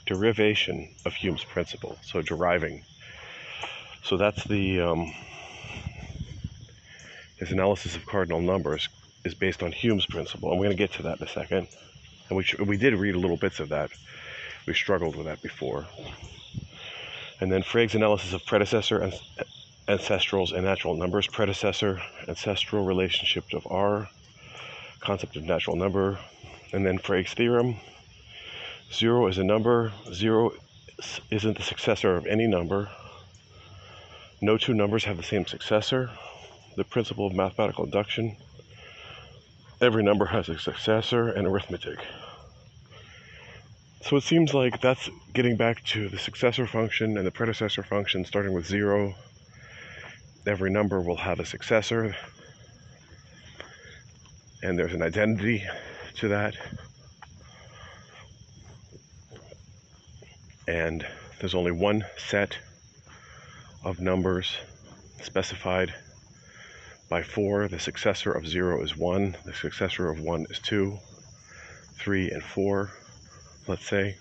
derivation 0.07 0.95
of 1.05 1.15
Hume's 1.15 1.43
principle. 1.43 1.99
So 2.03 2.23
deriving. 2.23 2.85
So 4.07 4.17
that's 4.17 4.45
the 4.45 4.81
um, 4.83 5.13
his 7.39 7.51
analysis 7.51 7.97
of 7.97 8.07
cardinal 8.07 8.41
numbers 8.41 8.89
is 9.25 9.35
based 9.35 9.65
on 9.65 9.73
Hume's 9.73 10.07
principle, 10.07 10.53
and 10.53 10.61
we're 10.61 10.67
going 10.67 10.77
to 10.77 10.81
get 10.81 10.93
to 10.93 11.03
that 11.03 11.19
in 11.19 11.27
a 11.27 11.29
second. 11.29 11.67
And 12.29 12.39
we 12.39 12.45
we 12.65 12.77
did 12.77 12.95
read 12.95 13.17
little 13.17 13.37
bits 13.37 13.59
of 13.59 13.71
that. 13.71 13.91
We 14.65 14.75
struggled 14.75 15.17
with 15.17 15.27
that 15.27 15.43
before. 15.43 15.87
And 17.41 17.51
then 17.51 17.65
Frege's 17.65 17.97
analysis 17.97 18.33
of 18.33 18.47
predecessor 18.47 18.99
and 19.01 19.13
ancestrals 19.89 20.53
and 20.53 20.65
natural 20.65 20.95
numbers, 20.95 21.27
predecessor 21.27 22.01
ancestral 22.29 22.85
relationship 22.85 23.53
of 23.55 23.67
R, 23.69 24.09
concept 25.01 25.35
of 25.35 25.43
natural 25.43 25.75
number, 25.75 26.17
and 26.73 26.87
then 26.87 26.99
Frege's 26.99 27.35
theorem. 27.35 27.75
Zero 28.93 29.27
is 29.27 29.39
a 29.39 29.45
number, 29.45 29.93
zero 30.13 30.53
isn't 31.33 31.57
the 31.57 31.65
successor 31.65 32.17
of 32.17 32.25
any 32.27 32.47
number. 32.47 32.89
No 34.41 34.59
two 34.59 34.75
numbers 34.75 35.05
have 35.05 35.17
the 35.17 35.23
same 35.23 35.47
successor. 35.47 36.11
The 36.77 36.85
principle 36.85 37.27
of 37.27 37.35
mathematical 37.35 37.85
induction. 37.85 38.37
Every 39.81 40.03
number 40.03 40.27
has 40.27 40.49
a 40.49 40.59
successor 40.59 41.29
and 41.29 41.47
arithmetic. 41.47 41.99
So 44.03 44.17
it 44.17 44.23
seems 44.23 44.55
like 44.55 44.81
that's 44.81 45.11
getting 45.33 45.57
back 45.57 45.83
to 45.85 46.09
the 46.09 46.19
successor 46.19 46.67
function 46.67 47.17
and 47.17 47.27
the 47.27 47.31
predecessor 47.31 47.83
function 47.83 48.25
starting 48.25 48.53
with 48.53 48.67
zero. 48.67 49.15
Every 50.47 50.71
number 50.71 51.01
will 51.01 51.17
have 51.17 51.41
a 51.41 51.45
successor, 51.45 52.15
and 54.63 54.79
there's 54.79 54.95
an 54.95 55.03
identity 55.03 55.65
to 56.19 56.29
that. 56.29 56.55
And 60.69 61.05
there's 61.41 61.55
only 61.55 61.73
one 61.73 62.05
set 62.17 62.59
of 63.87 64.01
numbers 64.01 64.59
specified 65.23 65.95
by 67.09 67.23
four. 67.23 67.69
The 67.69 67.79
successor 67.79 68.33
of 68.33 68.47
zero 68.47 68.83
is 68.83 68.95
one, 68.95 69.35
the 69.47 69.55
successor 69.55 70.11
of 70.11 70.21
one 70.21 70.45
is 70.51 70.59
two, 70.59 70.99
three, 71.99 72.31
and 72.31 72.43
four 72.43 72.91
let's 73.69 73.87
say. 73.87 74.17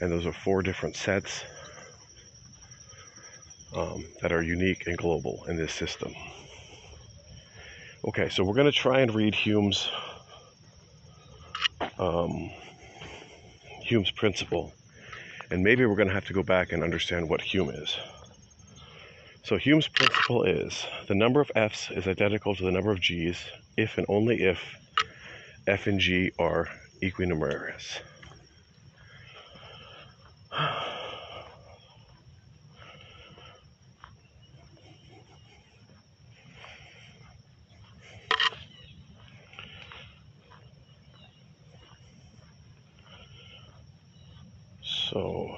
And 0.00 0.10
those 0.10 0.26
are 0.26 0.32
four 0.32 0.62
different 0.62 0.96
sets 0.96 1.44
um, 3.76 4.04
that 4.22 4.32
are 4.32 4.42
unique 4.42 4.86
and 4.86 4.96
global 4.96 5.44
in 5.48 5.56
this 5.56 5.72
system. 5.72 6.12
Okay, 8.08 8.28
so 8.30 8.42
we're 8.42 8.54
going 8.54 8.70
to 8.70 8.72
try 8.72 9.00
and 9.00 9.14
read 9.14 9.34
Hume's 9.34 9.90
um, 11.98 12.50
Hume's 13.84 14.10
principle, 14.10 14.72
and 15.50 15.62
maybe 15.62 15.84
we're 15.84 15.96
going 15.96 16.08
to 16.08 16.14
have 16.14 16.26
to 16.26 16.32
go 16.32 16.42
back 16.42 16.72
and 16.72 16.82
understand 16.82 17.28
what 17.28 17.42
Hume 17.42 17.70
is. 17.70 17.98
So 19.42 19.56
Hume's 19.56 19.88
principle 19.88 20.44
is 20.44 20.86
the 21.08 21.14
number 21.14 21.40
of 21.40 21.50
f's 21.56 21.90
is 21.90 22.06
identical 22.06 22.54
to 22.54 22.62
the 22.62 22.70
number 22.70 22.92
of 22.92 23.00
g's 23.00 23.38
if 23.76 23.98
and 23.98 24.06
only 24.08 24.42
if 24.42 24.60
f 25.66 25.86
and 25.86 25.98
g 25.98 26.30
are 26.38 26.68
equinumerous. 27.02 28.00
So 44.82 45.49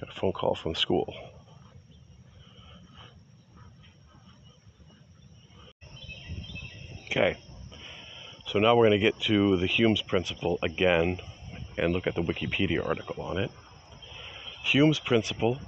got 0.00 0.08
a 0.08 0.18
phone 0.18 0.32
call 0.32 0.54
from 0.54 0.74
school. 0.74 1.14
Okay. 7.06 7.36
So 8.46 8.58
now 8.58 8.76
we're 8.76 8.88
going 8.88 8.98
to 8.98 9.04
get 9.04 9.18
to 9.22 9.56
the 9.58 9.66
Hume's 9.66 10.00
principle 10.00 10.58
again 10.62 11.20
and 11.76 11.92
look 11.92 12.06
at 12.06 12.14
the 12.14 12.22
Wikipedia 12.22 12.86
article 12.86 13.22
on 13.22 13.38
it. 13.38 13.50
Hume's 14.64 14.98
principle 14.98 15.58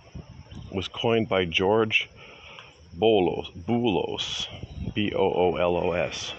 was 0.70 0.89
coined 0.89 1.28
by 1.28 1.45
George 1.45 2.09
Bolos, 2.95 3.51
Boolos, 3.57 4.47
B 4.95 5.12
O 5.14 5.33
O 5.33 5.57
L 5.57 5.76
O 5.76 5.93
S. 5.93 6.33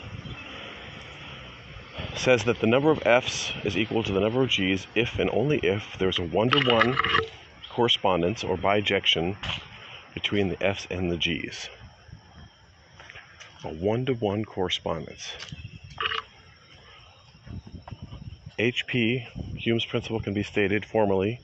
Says 2.15 2.43
that 2.45 2.59
the 2.59 2.67
number 2.67 2.91
of 2.91 3.05
F's 3.05 3.51
is 3.63 3.77
equal 3.77 4.03
to 4.03 4.11
the 4.11 4.19
number 4.19 4.41
of 4.41 4.49
G's 4.49 4.87
if 4.95 5.19
and 5.19 5.29
only 5.31 5.59
if 5.59 5.97
there's 5.99 6.19
a 6.19 6.23
one 6.23 6.49
to 6.49 6.59
one 6.69 6.97
correspondence 7.73 8.43
or 8.43 8.55
bijection 8.55 9.35
between 10.13 10.49
the 10.49 10.63
F's 10.63 10.85
and 10.91 11.11
the 11.11 11.17
G's. 11.17 11.69
A 13.63 13.69
one 13.69 14.05
to 14.05 14.13
one 14.13 14.45
correspondence. 14.45 15.31
HP, 18.59 19.25
Hume's 19.57 19.85
principle, 19.85 20.19
can 20.19 20.35
be 20.35 20.43
stated 20.43 20.85
formally 20.85 21.41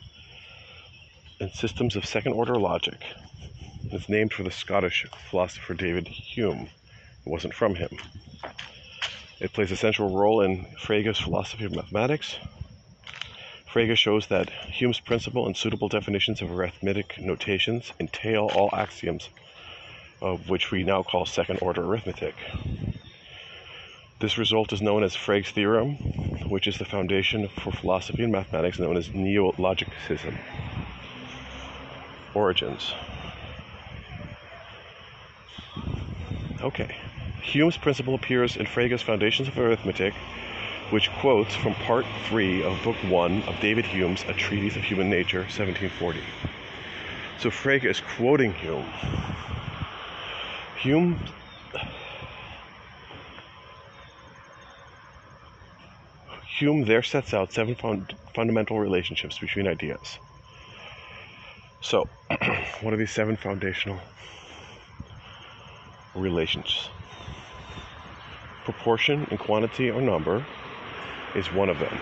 in 1.39 1.49
systems 1.49 1.95
of 1.95 2.05
second 2.05 2.33
order 2.33 2.55
logic. 2.55 3.03
It's 3.91 4.07
named 4.07 4.31
for 4.31 4.43
the 4.43 4.51
Scottish 4.51 5.07
philosopher 5.31 5.73
David 5.73 6.07
Hume. 6.07 6.69
It 7.25 7.29
wasn't 7.29 7.55
from 7.55 7.73
him. 7.73 7.89
It 9.39 9.53
plays 9.53 9.71
a 9.71 9.75
central 9.75 10.15
role 10.15 10.41
in 10.41 10.67
Frege's 10.77 11.17
philosophy 11.17 11.65
of 11.65 11.75
mathematics. 11.75 12.37
Frege 13.71 13.95
shows 13.95 14.27
that 14.27 14.49
Hume's 14.49 14.99
principle 14.99 15.45
and 15.45 15.55
suitable 15.55 15.89
definitions 15.89 16.41
of 16.41 16.51
arithmetic 16.51 17.19
notations 17.19 17.93
entail 17.99 18.49
all 18.55 18.69
axioms 18.73 19.29
of 20.21 20.49
which 20.49 20.71
we 20.71 20.83
now 20.83 21.03
call 21.03 21.25
second 21.25 21.59
order 21.61 21.83
arithmetic. 21.83 22.35
This 24.19 24.37
result 24.37 24.73
is 24.73 24.81
known 24.81 25.03
as 25.03 25.15
Frege's 25.15 25.51
theorem, 25.51 25.95
which 26.49 26.67
is 26.67 26.77
the 26.77 26.85
foundation 26.85 27.47
for 27.47 27.71
philosophy 27.71 28.23
and 28.23 28.31
mathematics 28.31 28.79
known 28.79 28.97
as 28.97 29.09
neologicism. 29.13 30.37
Origins. 32.33 32.91
Okay. 36.61 36.97
Hume's 37.41 37.77
principle 37.77 38.15
appears 38.15 38.57
in 38.57 38.65
Frege's 38.65 39.01
Foundations 39.01 39.47
of 39.47 39.57
Arithmetic, 39.57 40.13
which 40.91 41.11
quotes 41.19 41.55
from 41.55 41.75
Part 41.75 42.05
3 42.25 42.63
of 42.63 42.81
Book 42.83 42.95
1 42.97 43.43
of 43.43 43.59
David 43.59 43.85
Hume's 43.85 44.23
A 44.27 44.33
Treatise 44.33 44.75
of 44.75 44.83
Human 44.83 45.09
Nature, 45.09 45.41
1740. 45.41 46.19
So 47.39 47.49
Frege 47.49 47.85
is 47.85 48.01
quoting 48.17 48.53
Hume. 48.53 48.85
Hume 50.77 51.19
Hume 56.59 56.83
there 56.83 57.03
sets 57.03 57.33
out 57.33 57.53
seven 57.53 57.75
fund, 57.75 58.13
fundamental 58.33 58.79
relationships 58.79 59.39
between 59.39 59.65
ideas. 59.65 60.19
So, 61.79 62.09
what 62.81 62.93
are 62.93 62.97
these 62.97 63.11
seven 63.11 63.37
foundational 63.37 63.99
relations? 66.13 66.89
Proportion 68.65 69.25
and 69.29 69.39
quantity 69.39 69.89
or 69.89 70.01
number 70.01 70.45
is 71.35 71.51
one 71.51 71.69
of 71.69 71.79
them. 71.79 71.99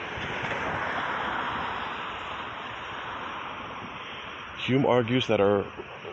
Hume 4.57 4.86
argues 4.86 5.28
that 5.28 5.39
our 5.39 5.65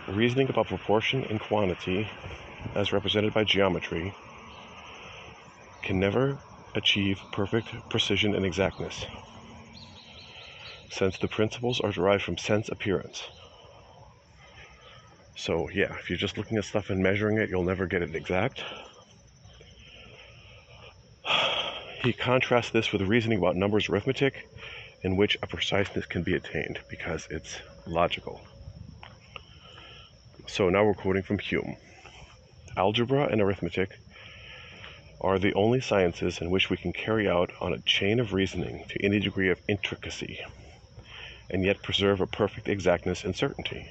reasoning 0.09 0.49
about 0.49 0.69
proportion 0.69 1.25
and 1.25 1.41
quantity, 1.41 2.09
as 2.75 2.93
represented 2.93 3.35
by 3.35 3.45
geometry, 3.45 4.15
can 5.83 5.99
never 5.99 6.39
achieve 6.75 7.21
perfect 7.33 7.69
precision 7.89 8.35
and 8.35 8.45
exactness, 8.45 9.07
since 10.89 11.19
the 11.19 11.29
principles 11.29 11.81
are 11.81 11.93
derived 11.93 12.23
from 12.23 12.39
sense 12.39 12.69
appearance. 12.69 13.25
So, 15.37 15.69
yeah, 15.71 15.97
if 16.01 16.09
you're 16.09 16.17
just 16.19 16.39
looking 16.39 16.57
at 16.57 16.65
stuff 16.65 16.91
and 16.91 17.03
measuring 17.03 17.39
it, 17.39 17.49
you'll 17.51 17.65
never 17.65 17.87
get 17.87 18.03
it 18.03 18.15
exact. 18.15 18.63
He 22.05 22.13
contrasts 22.13 22.71
this 22.71 22.93
with 22.93 23.01
reasoning 23.01 23.39
about 23.39 23.57
numbers 23.57 23.89
arithmetic, 23.89 24.47
in 25.03 25.17
which 25.17 25.39
a 25.41 25.47
preciseness 25.47 26.05
can 26.05 26.23
be 26.23 26.35
attained 26.35 26.81
because 26.91 27.27
it's 27.31 27.63
logical. 27.87 28.43
So 30.47 30.69
now 30.69 30.85
we're 30.85 30.93
quoting 30.93 31.23
from 31.23 31.39
Hume. 31.39 31.77
Algebra 32.77 33.29
and 33.29 33.41
arithmetic 33.41 33.99
are 35.19 35.39
the 35.39 35.55
only 35.55 35.81
sciences 35.81 36.43
in 36.43 36.51
which 36.51 36.69
we 36.69 36.77
can 36.77 36.93
carry 36.93 37.27
out 37.27 37.51
on 37.59 37.73
a 37.73 37.81
chain 37.81 38.21
of 38.21 38.35
reasoning 38.35 38.85
to 38.91 39.03
any 39.03 39.19
degree 39.19 39.49
of 39.49 39.63
intricacy, 39.67 40.41
and 41.49 41.65
yet 41.65 41.83
preserve 41.83 42.21
a 42.21 42.27
perfect 42.27 42.69
exactness 42.69 43.25
and 43.25 43.35
certainty. 43.35 43.91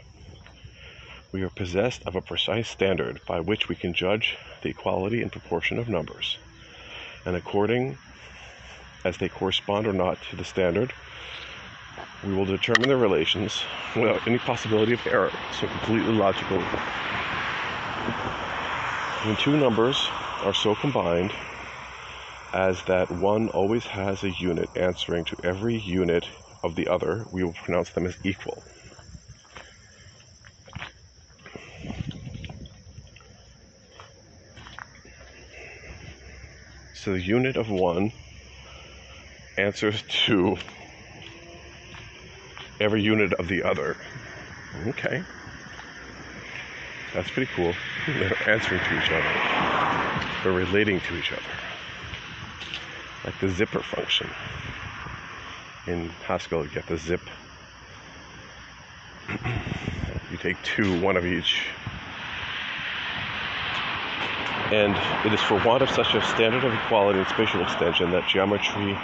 We 1.32 1.42
are 1.42 1.50
possessed 1.50 2.04
of 2.06 2.16
a 2.16 2.22
precise 2.22 2.70
standard 2.70 3.22
by 3.28 3.40
which 3.40 3.70
we 3.70 3.76
can 3.76 3.96
judge 3.96 4.38
the 4.62 4.70
equality 4.70 5.24
and 5.24 5.32
proportion 5.32 5.80
of 5.80 5.90
numbers, 5.90 6.38
and 7.26 7.36
according 7.36 7.98
as 9.06 9.18
they 9.18 9.30
correspond 9.30 9.88
or 9.88 9.94
not 9.94 10.22
to 10.30 10.36
the 10.36 10.44
standard, 10.44 10.94
we 12.24 12.34
will 12.34 12.46
determine 12.46 12.88
their 12.88 12.98
relations 12.98 13.64
without 13.96 14.26
any 14.28 14.40
possibility 14.40 14.94
of 14.94 15.06
error, 15.08 15.32
so 15.52 15.68
completely 15.68 16.14
logical. 16.14 16.60
When 19.26 19.36
two 19.38 19.58
numbers 19.58 20.10
are 20.44 20.54
so 20.54 20.76
combined 20.76 21.34
as 22.54 22.84
that 22.84 23.10
one 23.10 23.50
always 23.50 23.86
has 23.86 24.24
a 24.24 24.30
unit 24.30 24.70
answering 24.76 25.26
to 25.26 25.38
every 25.44 25.78
unit 25.78 26.30
of 26.64 26.76
the 26.76 26.88
other, 26.88 27.26
we 27.32 27.44
will 27.44 27.54
pronounce 27.54 27.90
them 27.92 28.06
as 28.06 28.16
equal. 28.24 28.64
So 37.04 37.12
the 37.12 37.20
unit 37.20 37.58
of 37.58 37.70
one 37.70 38.14
answers 39.58 40.06
to 40.26 40.56
every 42.80 43.04
unit 43.04 43.34
of 43.34 43.50
the 43.50 43.64
other. 43.64 43.98
Okay. 44.88 45.22
That's 47.14 47.30
pretty 47.30 47.52
cool. 47.58 47.74
They're 48.08 48.50
answering 48.50 48.80
to 48.80 48.98
each 48.98 49.12
other. 49.12 50.24
They're 50.44 50.54
relating 50.54 51.02
to 51.02 51.18
each 51.18 51.34
other. 51.34 51.42
Like 53.26 53.38
the 53.42 53.50
zipper 53.50 53.84
function. 53.84 54.30
In 55.88 56.08
Haskell, 56.26 56.64
you 56.64 56.70
get 56.70 56.88
the 56.88 56.96
zip. 56.96 57.20
you 60.32 60.38
take 60.38 60.56
two, 60.64 61.02
one 61.02 61.18
of 61.18 61.26
each. 61.26 61.66
And 64.72 64.96
it 65.26 65.34
is 65.34 65.42
for 65.42 65.64
want 65.66 65.84
of 65.84 65.90
such 65.90 66.16
a 66.16 66.22
standard 66.22 66.64
of 66.64 66.74
equality 66.74 67.20
and 67.20 67.28
spatial 67.28 67.62
extension 67.62 68.12
that 68.12 68.28
geometry 68.28 68.98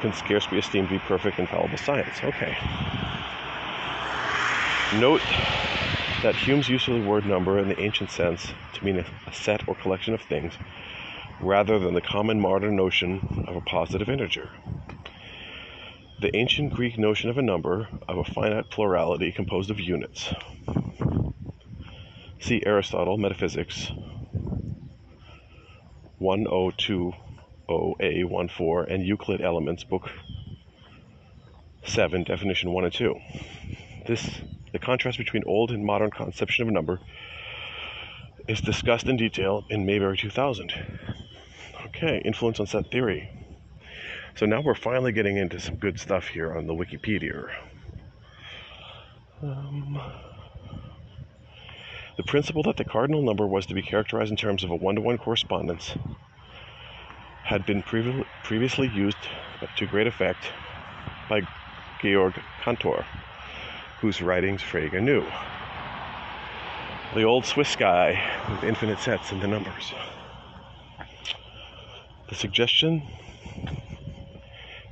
can 0.00 0.12
scarce 0.12 0.46
be 0.46 0.58
esteemed 0.58 0.88
to 0.88 0.94
be 0.94 0.98
perfect 1.00 1.38
infallible 1.38 1.78
science. 1.78 2.22
Okay. 2.22 2.56
Note 4.98 5.22
that 6.22 6.36
Hume's 6.36 6.68
use 6.68 6.88
of 6.88 6.94
the 6.94 7.08
word 7.08 7.26
number 7.26 7.58
in 7.58 7.68
the 7.68 7.78
ancient 7.80 8.10
sense 8.10 8.52
to 8.74 8.84
mean 8.84 8.98
a 8.98 9.32
set 9.32 9.66
or 9.68 9.74
collection 9.74 10.14
of 10.14 10.22
things 10.22 10.54
rather 11.40 11.78
than 11.78 11.94
the 11.94 12.00
common 12.00 12.40
modern 12.40 12.76
notion 12.76 13.44
of 13.48 13.56
a 13.56 13.60
positive 13.60 14.08
integer. 14.08 14.50
The 16.20 16.34
ancient 16.36 16.72
Greek 16.72 16.96
notion 16.96 17.28
of 17.28 17.36
a 17.36 17.42
number 17.42 17.88
of 18.08 18.18
a 18.18 18.24
finite 18.24 18.70
plurality 18.70 19.32
composed 19.32 19.70
of 19.70 19.80
units. 19.80 20.32
See 22.38 22.62
Aristotle, 22.64 23.18
Metaphysics 23.18 23.90
1020A14 26.24 28.92
and 28.92 29.06
Euclid 29.06 29.40
Elements, 29.42 29.84
Book 29.84 30.10
7, 31.84 32.24
Definition 32.24 32.72
1 32.72 32.84
and 32.84 32.92
2. 32.92 33.14
This 34.06 34.28
the 34.72 34.78
contrast 34.78 35.18
between 35.18 35.44
old 35.46 35.70
and 35.70 35.84
modern 35.84 36.10
conception 36.10 36.62
of 36.62 36.68
a 36.68 36.72
number 36.72 36.98
is 38.48 38.60
discussed 38.60 39.06
in 39.06 39.16
detail 39.16 39.64
in 39.70 39.86
Mayberry 39.86 40.16
2000. 40.16 40.72
Okay, 41.86 42.20
influence 42.24 42.58
on 42.58 42.66
set 42.66 42.90
theory. 42.90 43.30
So 44.34 44.46
now 44.46 44.62
we're 44.62 44.74
finally 44.74 45.12
getting 45.12 45.36
into 45.36 45.60
some 45.60 45.76
good 45.76 46.00
stuff 46.00 46.26
here 46.26 46.56
on 46.56 46.66
the 46.66 46.74
Wikipedia. 46.74 47.48
Um, 49.42 50.00
the 52.16 52.22
principle 52.22 52.62
that 52.62 52.76
the 52.76 52.84
cardinal 52.84 53.22
number 53.22 53.46
was 53.46 53.66
to 53.66 53.74
be 53.74 53.82
characterized 53.82 54.30
in 54.30 54.36
terms 54.36 54.62
of 54.62 54.70
a 54.70 54.76
one 54.76 54.94
to 54.94 55.00
one 55.00 55.18
correspondence 55.18 55.94
had 57.44 57.66
been 57.66 57.82
previ- 57.82 58.24
previously 58.42 58.88
used 58.88 59.18
to 59.76 59.86
great 59.86 60.06
effect 60.06 60.50
by 61.28 61.42
Georg 62.00 62.34
Cantor 62.62 63.04
whose 64.00 64.20
writings 64.20 64.60
Frege 64.60 65.00
knew. 65.02 65.24
The 67.14 67.22
old 67.22 67.46
Swiss 67.46 67.74
guy 67.74 68.20
with 68.50 68.64
infinite 68.64 68.98
sets 68.98 69.32
and 69.32 69.40
the 69.40 69.46
numbers. 69.46 69.94
The 72.28 72.34
suggestion 72.34 73.02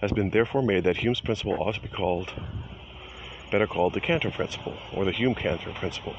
has 0.00 0.12
been 0.12 0.30
therefore 0.30 0.62
made 0.62 0.84
that 0.84 0.96
Hume's 0.96 1.20
principle 1.20 1.54
ought 1.60 1.74
to 1.74 1.80
be 1.82 1.88
called, 1.88 2.32
better 3.50 3.66
called 3.66 3.92
the 3.92 4.00
Cantor 4.00 4.30
principle, 4.30 4.78
or 4.92 5.04
the 5.04 5.12
Hume-Cantor 5.12 5.72
principle. 5.74 6.16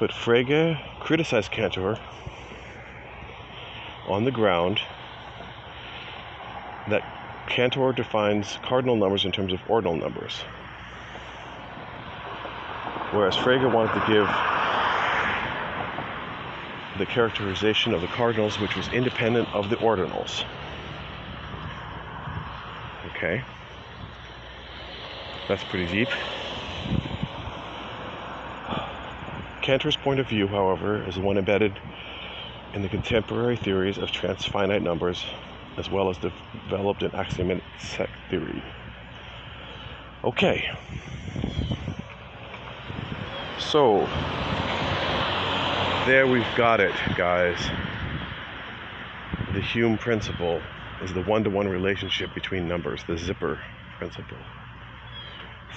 But 0.00 0.12
Frege 0.12 0.80
criticized 0.98 1.50
Cantor 1.50 1.98
on 4.08 4.24
the 4.24 4.30
ground 4.30 4.80
that 6.88 7.02
Cantor 7.46 7.92
defines 7.92 8.58
cardinal 8.62 8.96
numbers 8.96 9.26
in 9.26 9.32
terms 9.32 9.52
of 9.52 9.60
ordinal 9.68 9.96
numbers, 9.96 10.40
whereas 13.12 13.36
Frege 13.36 13.70
wanted 13.70 13.92
to 13.92 14.06
give 14.06 14.26
the 16.98 17.04
characterization 17.04 17.92
of 17.92 18.00
the 18.00 18.08
cardinals 18.08 18.58
which 18.58 18.76
was 18.76 18.88
independent 18.88 19.54
of 19.54 19.68
the 19.68 19.76
ordinals. 19.76 20.46
Okay. 23.14 23.44
That's 25.46 25.64
pretty 25.64 25.92
deep. 25.92 26.08
Cantor's 29.62 29.96
point 29.96 30.20
of 30.20 30.28
view, 30.28 30.46
however, 30.46 31.06
is 31.06 31.18
one 31.18 31.36
embedded 31.36 31.78
in 32.74 32.82
the 32.82 32.88
contemporary 32.88 33.56
theories 33.56 33.98
of 33.98 34.08
transfinite 34.10 34.82
numbers 34.82 35.24
as 35.76 35.90
well 35.90 36.10
as 36.10 36.18
developed 36.18 37.02
in 37.02 37.14
axiomatic 37.14 37.62
set 37.78 38.08
theory. 38.28 38.62
Okay. 40.24 40.68
So, 43.58 44.06
there 46.06 46.26
we've 46.26 46.44
got 46.56 46.80
it, 46.80 46.94
guys. 47.16 47.58
The 49.52 49.60
Hume 49.60 49.98
principle 49.98 50.60
is 51.02 51.12
the 51.12 51.22
one 51.22 51.44
to 51.44 51.50
one 51.50 51.68
relationship 51.68 52.34
between 52.34 52.66
numbers, 52.66 53.02
the 53.06 53.16
zipper 53.16 53.60
principle. 53.98 54.36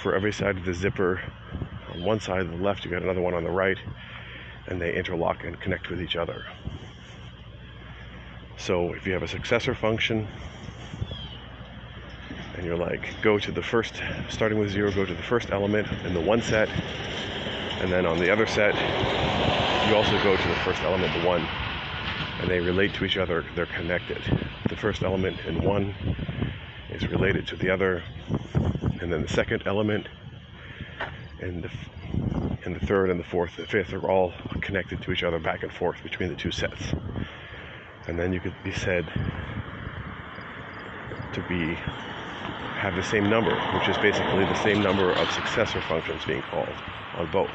For 0.02 0.14
every 0.14 0.32
side 0.32 0.58
of 0.58 0.64
the 0.64 0.74
zipper, 0.74 1.20
on 1.94 2.02
one 2.02 2.20
side 2.20 2.40
of 2.40 2.50
the 2.50 2.56
left, 2.56 2.84
you 2.84 2.90
got 2.90 3.02
another 3.02 3.20
one 3.20 3.34
on 3.34 3.44
the 3.44 3.50
right, 3.50 3.78
and 4.66 4.80
they 4.80 4.94
interlock 4.94 5.44
and 5.44 5.58
connect 5.60 5.88
with 5.90 6.02
each 6.02 6.16
other. 6.16 6.44
So 8.56 8.92
if 8.92 9.06
you 9.06 9.12
have 9.12 9.22
a 9.22 9.28
successor 9.28 9.74
function, 9.74 10.26
and 12.56 12.64
you're 12.64 12.76
like, 12.76 13.14
go 13.22 13.38
to 13.38 13.52
the 13.52 13.62
first, 13.62 13.94
starting 14.28 14.58
with 14.58 14.70
zero, 14.70 14.90
go 14.92 15.04
to 15.04 15.14
the 15.14 15.22
first 15.22 15.50
element 15.50 15.86
in 16.04 16.14
the 16.14 16.20
one 16.20 16.42
set, 16.42 16.68
and 17.80 17.92
then 17.92 18.06
on 18.06 18.18
the 18.18 18.30
other 18.32 18.46
set, 18.46 18.74
you 19.88 19.94
also 19.94 20.16
go 20.22 20.36
to 20.36 20.48
the 20.48 20.54
first 20.56 20.82
element, 20.82 21.12
the 21.20 21.26
one, 21.26 21.46
and 22.40 22.50
they 22.50 22.60
relate 22.60 22.94
to 22.94 23.04
each 23.04 23.16
other, 23.16 23.44
they're 23.54 23.66
connected. 23.66 24.22
The 24.68 24.76
first 24.76 25.02
element 25.02 25.38
in 25.46 25.62
one 25.62 25.94
is 26.90 27.06
related 27.06 27.46
to 27.48 27.56
the 27.56 27.70
other, 27.70 28.02
and 29.00 29.12
then 29.12 29.22
the 29.22 29.28
second 29.28 29.62
element 29.66 30.08
and 31.44 31.62
the, 31.62 31.70
and 32.64 32.74
the 32.74 32.86
third 32.86 33.10
and 33.10 33.20
the 33.20 33.24
fourth, 33.24 33.58
and 33.58 33.66
the 33.66 33.70
fifth 33.70 33.92
are 33.92 34.10
all 34.10 34.32
connected 34.62 35.02
to 35.02 35.12
each 35.12 35.22
other 35.22 35.38
back 35.38 35.62
and 35.62 35.70
forth 35.72 36.02
between 36.02 36.30
the 36.30 36.34
two 36.34 36.50
sets. 36.50 36.94
And 38.06 38.18
then 38.18 38.32
you 38.32 38.40
could 38.40 38.54
be 38.64 38.72
said 38.72 39.06
to 41.32 41.40
be 41.48 41.74
have 42.78 42.96
the 42.96 43.02
same 43.02 43.28
number, 43.28 43.54
which 43.74 43.86
is 43.88 43.96
basically 43.98 44.44
the 44.44 44.62
same 44.62 44.82
number 44.82 45.12
of 45.12 45.30
successor 45.32 45.82
functions 45.82 46.24
being 46.24 46.40
called 46.42 46.68
on 47.16 47.30
both. 47.30 47.50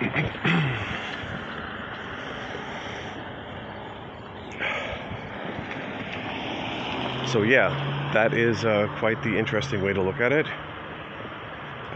so 7.32 7.42
yeah, 7.42 8.10
that 8.12 8.34
is 8.34 8.64
uh, 8.64 8.88
quite 8.98 9.20
the 9.22 9.36
interesting 9.36 9.82
way 9.82 9.92
to 9.92 10.02
look 10.02 10.20
at 10.20 10.32
it. 10.32 10.46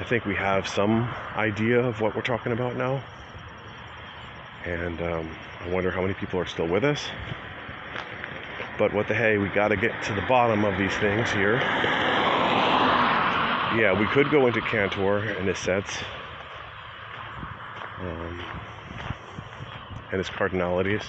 I 0.01 0.03
think 0.03 0.25
we 0.25 0.35
have 0.35 0.67
some 0.67 1.15
idea 1.37 1.79
of 1.79 2.01
what 2.01 2.17
we're 2.17 2.23
talking 2.23 2.53
about 2.53 2.75
now. 2.75 3.03
And 4.65 4.99
um, 5.03 5.31
I 5.61 5.69
wonder 5.69 5.91
how 5.91 6.01
many 6.01 6.15
people 6.15 6.41
are 6.41 6.47
still 6.47 6.67
with 6.67 6.85
us. 6.85 7.05
But 8.79 8.95
what 8.95 9.09
the 9.09 9.15
hey, 9.15 9.37
we 9.37 9.51
got 9.51 9.69
to 9.69 9.77
get 9.77 10.03
to 10.05 10.15
the 10.15 10.23
bottom 10.23 10.65
of 10.65 10.79
these 10.79 10.95
things 10.95 11.31
here. 11.31 11.57
Yeah, 13.77 13.93
we 13.93 14.07
could 14.07 14.31
go 14.31 14.47
into 14.47 14.63
Cantor 14.63 15.35
in 15.35 15.47
his 15.47 15.59
sets 15.59 15.99
um, 18.01 18.43
and 20.13 20.19
his 20.19 20.31
cardinalities, 20.31 21.03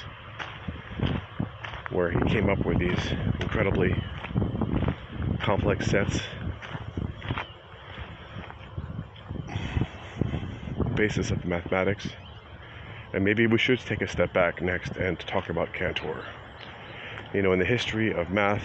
where 1.91 2.11
he 2.11 2.19
came 2.29 2.49
up 2.49 2.65
with 2.65 2.77
these 2.77 2.99
incredibly 3.39 3.95
complex 5.39 5.85
sets. 5.85 6.19
Basis 11.01 11.31
of 11.31 11.43
mathematics. 11.45 12.07
And 13.11 13.25
maybe 13.25 13.47
we 13.47 13.57
should 13.57 13.79
take 13.79 14.01
a 14.01 14.07
step 14.07 14.31
back 14.33 14.61
next 14.61 14.97
and 14.97 15.17
talk 15.17 15.49
about 15.49 15.73
Cantor. 15.73 16.23
You 17.33 17.41
know, 17.41 17.53
in 17.53 17.57
the 17.57 17.65
history 17.65 18.13
of 18.13 18.29
math, 18.29 18.61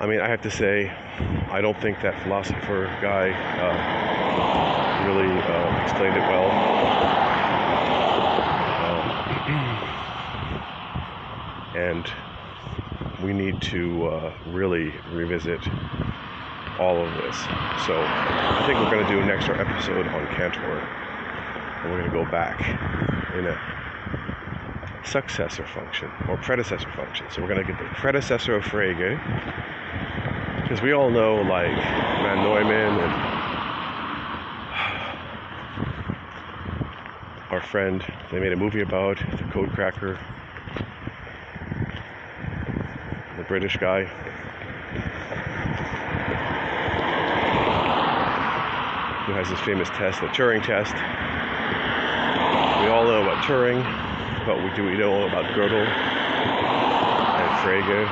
I 0.00 0.06
mean, 0.06 0.20
I 0.20 0.28
have 0.28 0.42
to 0.42 0.50
say, 0.50 0.90
I 1.50 1.62
don't 1.62 1.80
think 1.80 2.02
that 2.02 2.14
philosopher 2.24 2.94
guy 3.00 3.30
uh, 3.32 5.06
really 5.06 5.32
uh, 5.40 5.82
explained 5.82 6.18
it 6.18 6.28
well. 6.28 6.50
Um, 8.84 9.06
and 11.74 12.12
we 13.24 13.32
need 13.32 13.62
to 13.62 14.08
uh, 14.08 14.34
really 14.48 14.92
revisit 15.14 15.62
all 16.80 17.04
of 17.04 17.12
this. 17.12 17.36
So 17.86 17.94
I 17.94 18.64
think 18.66 18.78
we're 18.80 18.90
going 18.90 19.06
to 19.06 19.12
do 19.12 19.20
an 19.20 19.30
extra 19.30 19.60
episode 19.60 20.08
on 20.08 20.26
Cantor, 20.28 20.80
and 20.80 21.92
we're 21.92 21.98
going 21.98 22.10
to 22.10 22.16
go 22.24 22.24
back 22.30 22.58
in 23.36 23.46
a 23.46 25.04
successor 25.04 25.66
function 25.66 26.10
or 26.26 26.38
predecessor 26.38 26.90
function. 26.92 27.26
So 27.30 27.42
we're 27.42 27.48
going 27.48 27.64
to 27.64 27.70
get 27.70 27.78
the 27.78 27.84
predecessor 27.96 28.56
of 28.56 28.64
Frege, 28.64 29.20
because 30.62 30.80
we 30.82 30.92
all 30.92 31.10
know 31.10 31.42
like 31.42 31.76
von 32.22 32.38
Neumann 32.44 32.98
and 32.98 33.12
our 37.50 37.60
friend. 37.60 38.02
They 38.30 38.40
made 38.40 38.52
a 38.52 38.56
movie 38.56 38.80
about 38.80 39.18
the 39.18 39.44
code 39.52 39.70
cracker, 39.72 40.18
the 43.36 43.44
British 43.44 43.76
guy. 43.76 44.08
Who 49.30 49.36
has 49.36 49.48
this 49.48 49.60
famous 49.60 49.88
test, 49.90 50.20
the 50.20 50.26
Turing 50.26 50.60
test. 50.66 50.92
We 52.82 52.90
all 52.90 53.04
know 53.04 53.22
about 53.22 53.44
Turing, 53.44 53.80
but 54.44 54.58
we 54.60 54.74
do 54.74 54.82
we 54.82 54.96
know 54.96 55.22
about 55.28 55.44
Gödel 55.54 55.86
and 57.36 57.50
Frege 57.62 58.08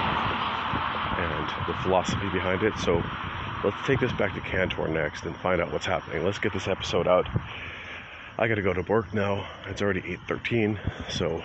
and 1.18 1.48
the 1.66 1.74
philosophy 1.82 2.28
behind 2.28 2.62
it. 2.62 2.78
So 2.78 3.02
let's 3.64 3.76
take 3.84 3.98
this 3.98 4.12
back 4.12 4.32
to 4.34 4.40
Cantor 4.42 4.86
next 4.86 5.24
and 5.24 5.36
find 5.38 5.60
out 5.60 5.72
what's 5.72 5.86
happening. 5.86 6.24
Let's 6.24 6.38
get 6.38 6.52
this 6.52 6.68
episode 6.68 7.08
out. 7.08 7.26
I 8.38 8.46
gotta 8.46 8.62
go 8.62 8.72
to 8.72 8.82
work 8.82 9.12
now. 9.12 9.44
It's 9.66 9.82
already 9.82 10.02
8:13, 10.02 10.78
so 11.10 11.42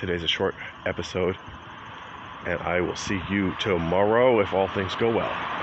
today's 0.00 0.24
a 0.24 0.28
short 0.28 0.56
episode, 0.84 1.36
and 2.44 2.60
I 2.60 2.80
will 2.80 2.96
see 2.96 3.22
you 3.30 3.54
tomorrow 3.60 4.40
if 4.40 4.52
all 4.52 4.66
things 4.66 4.96
go 4.96 5.10
well. 5.10 5.55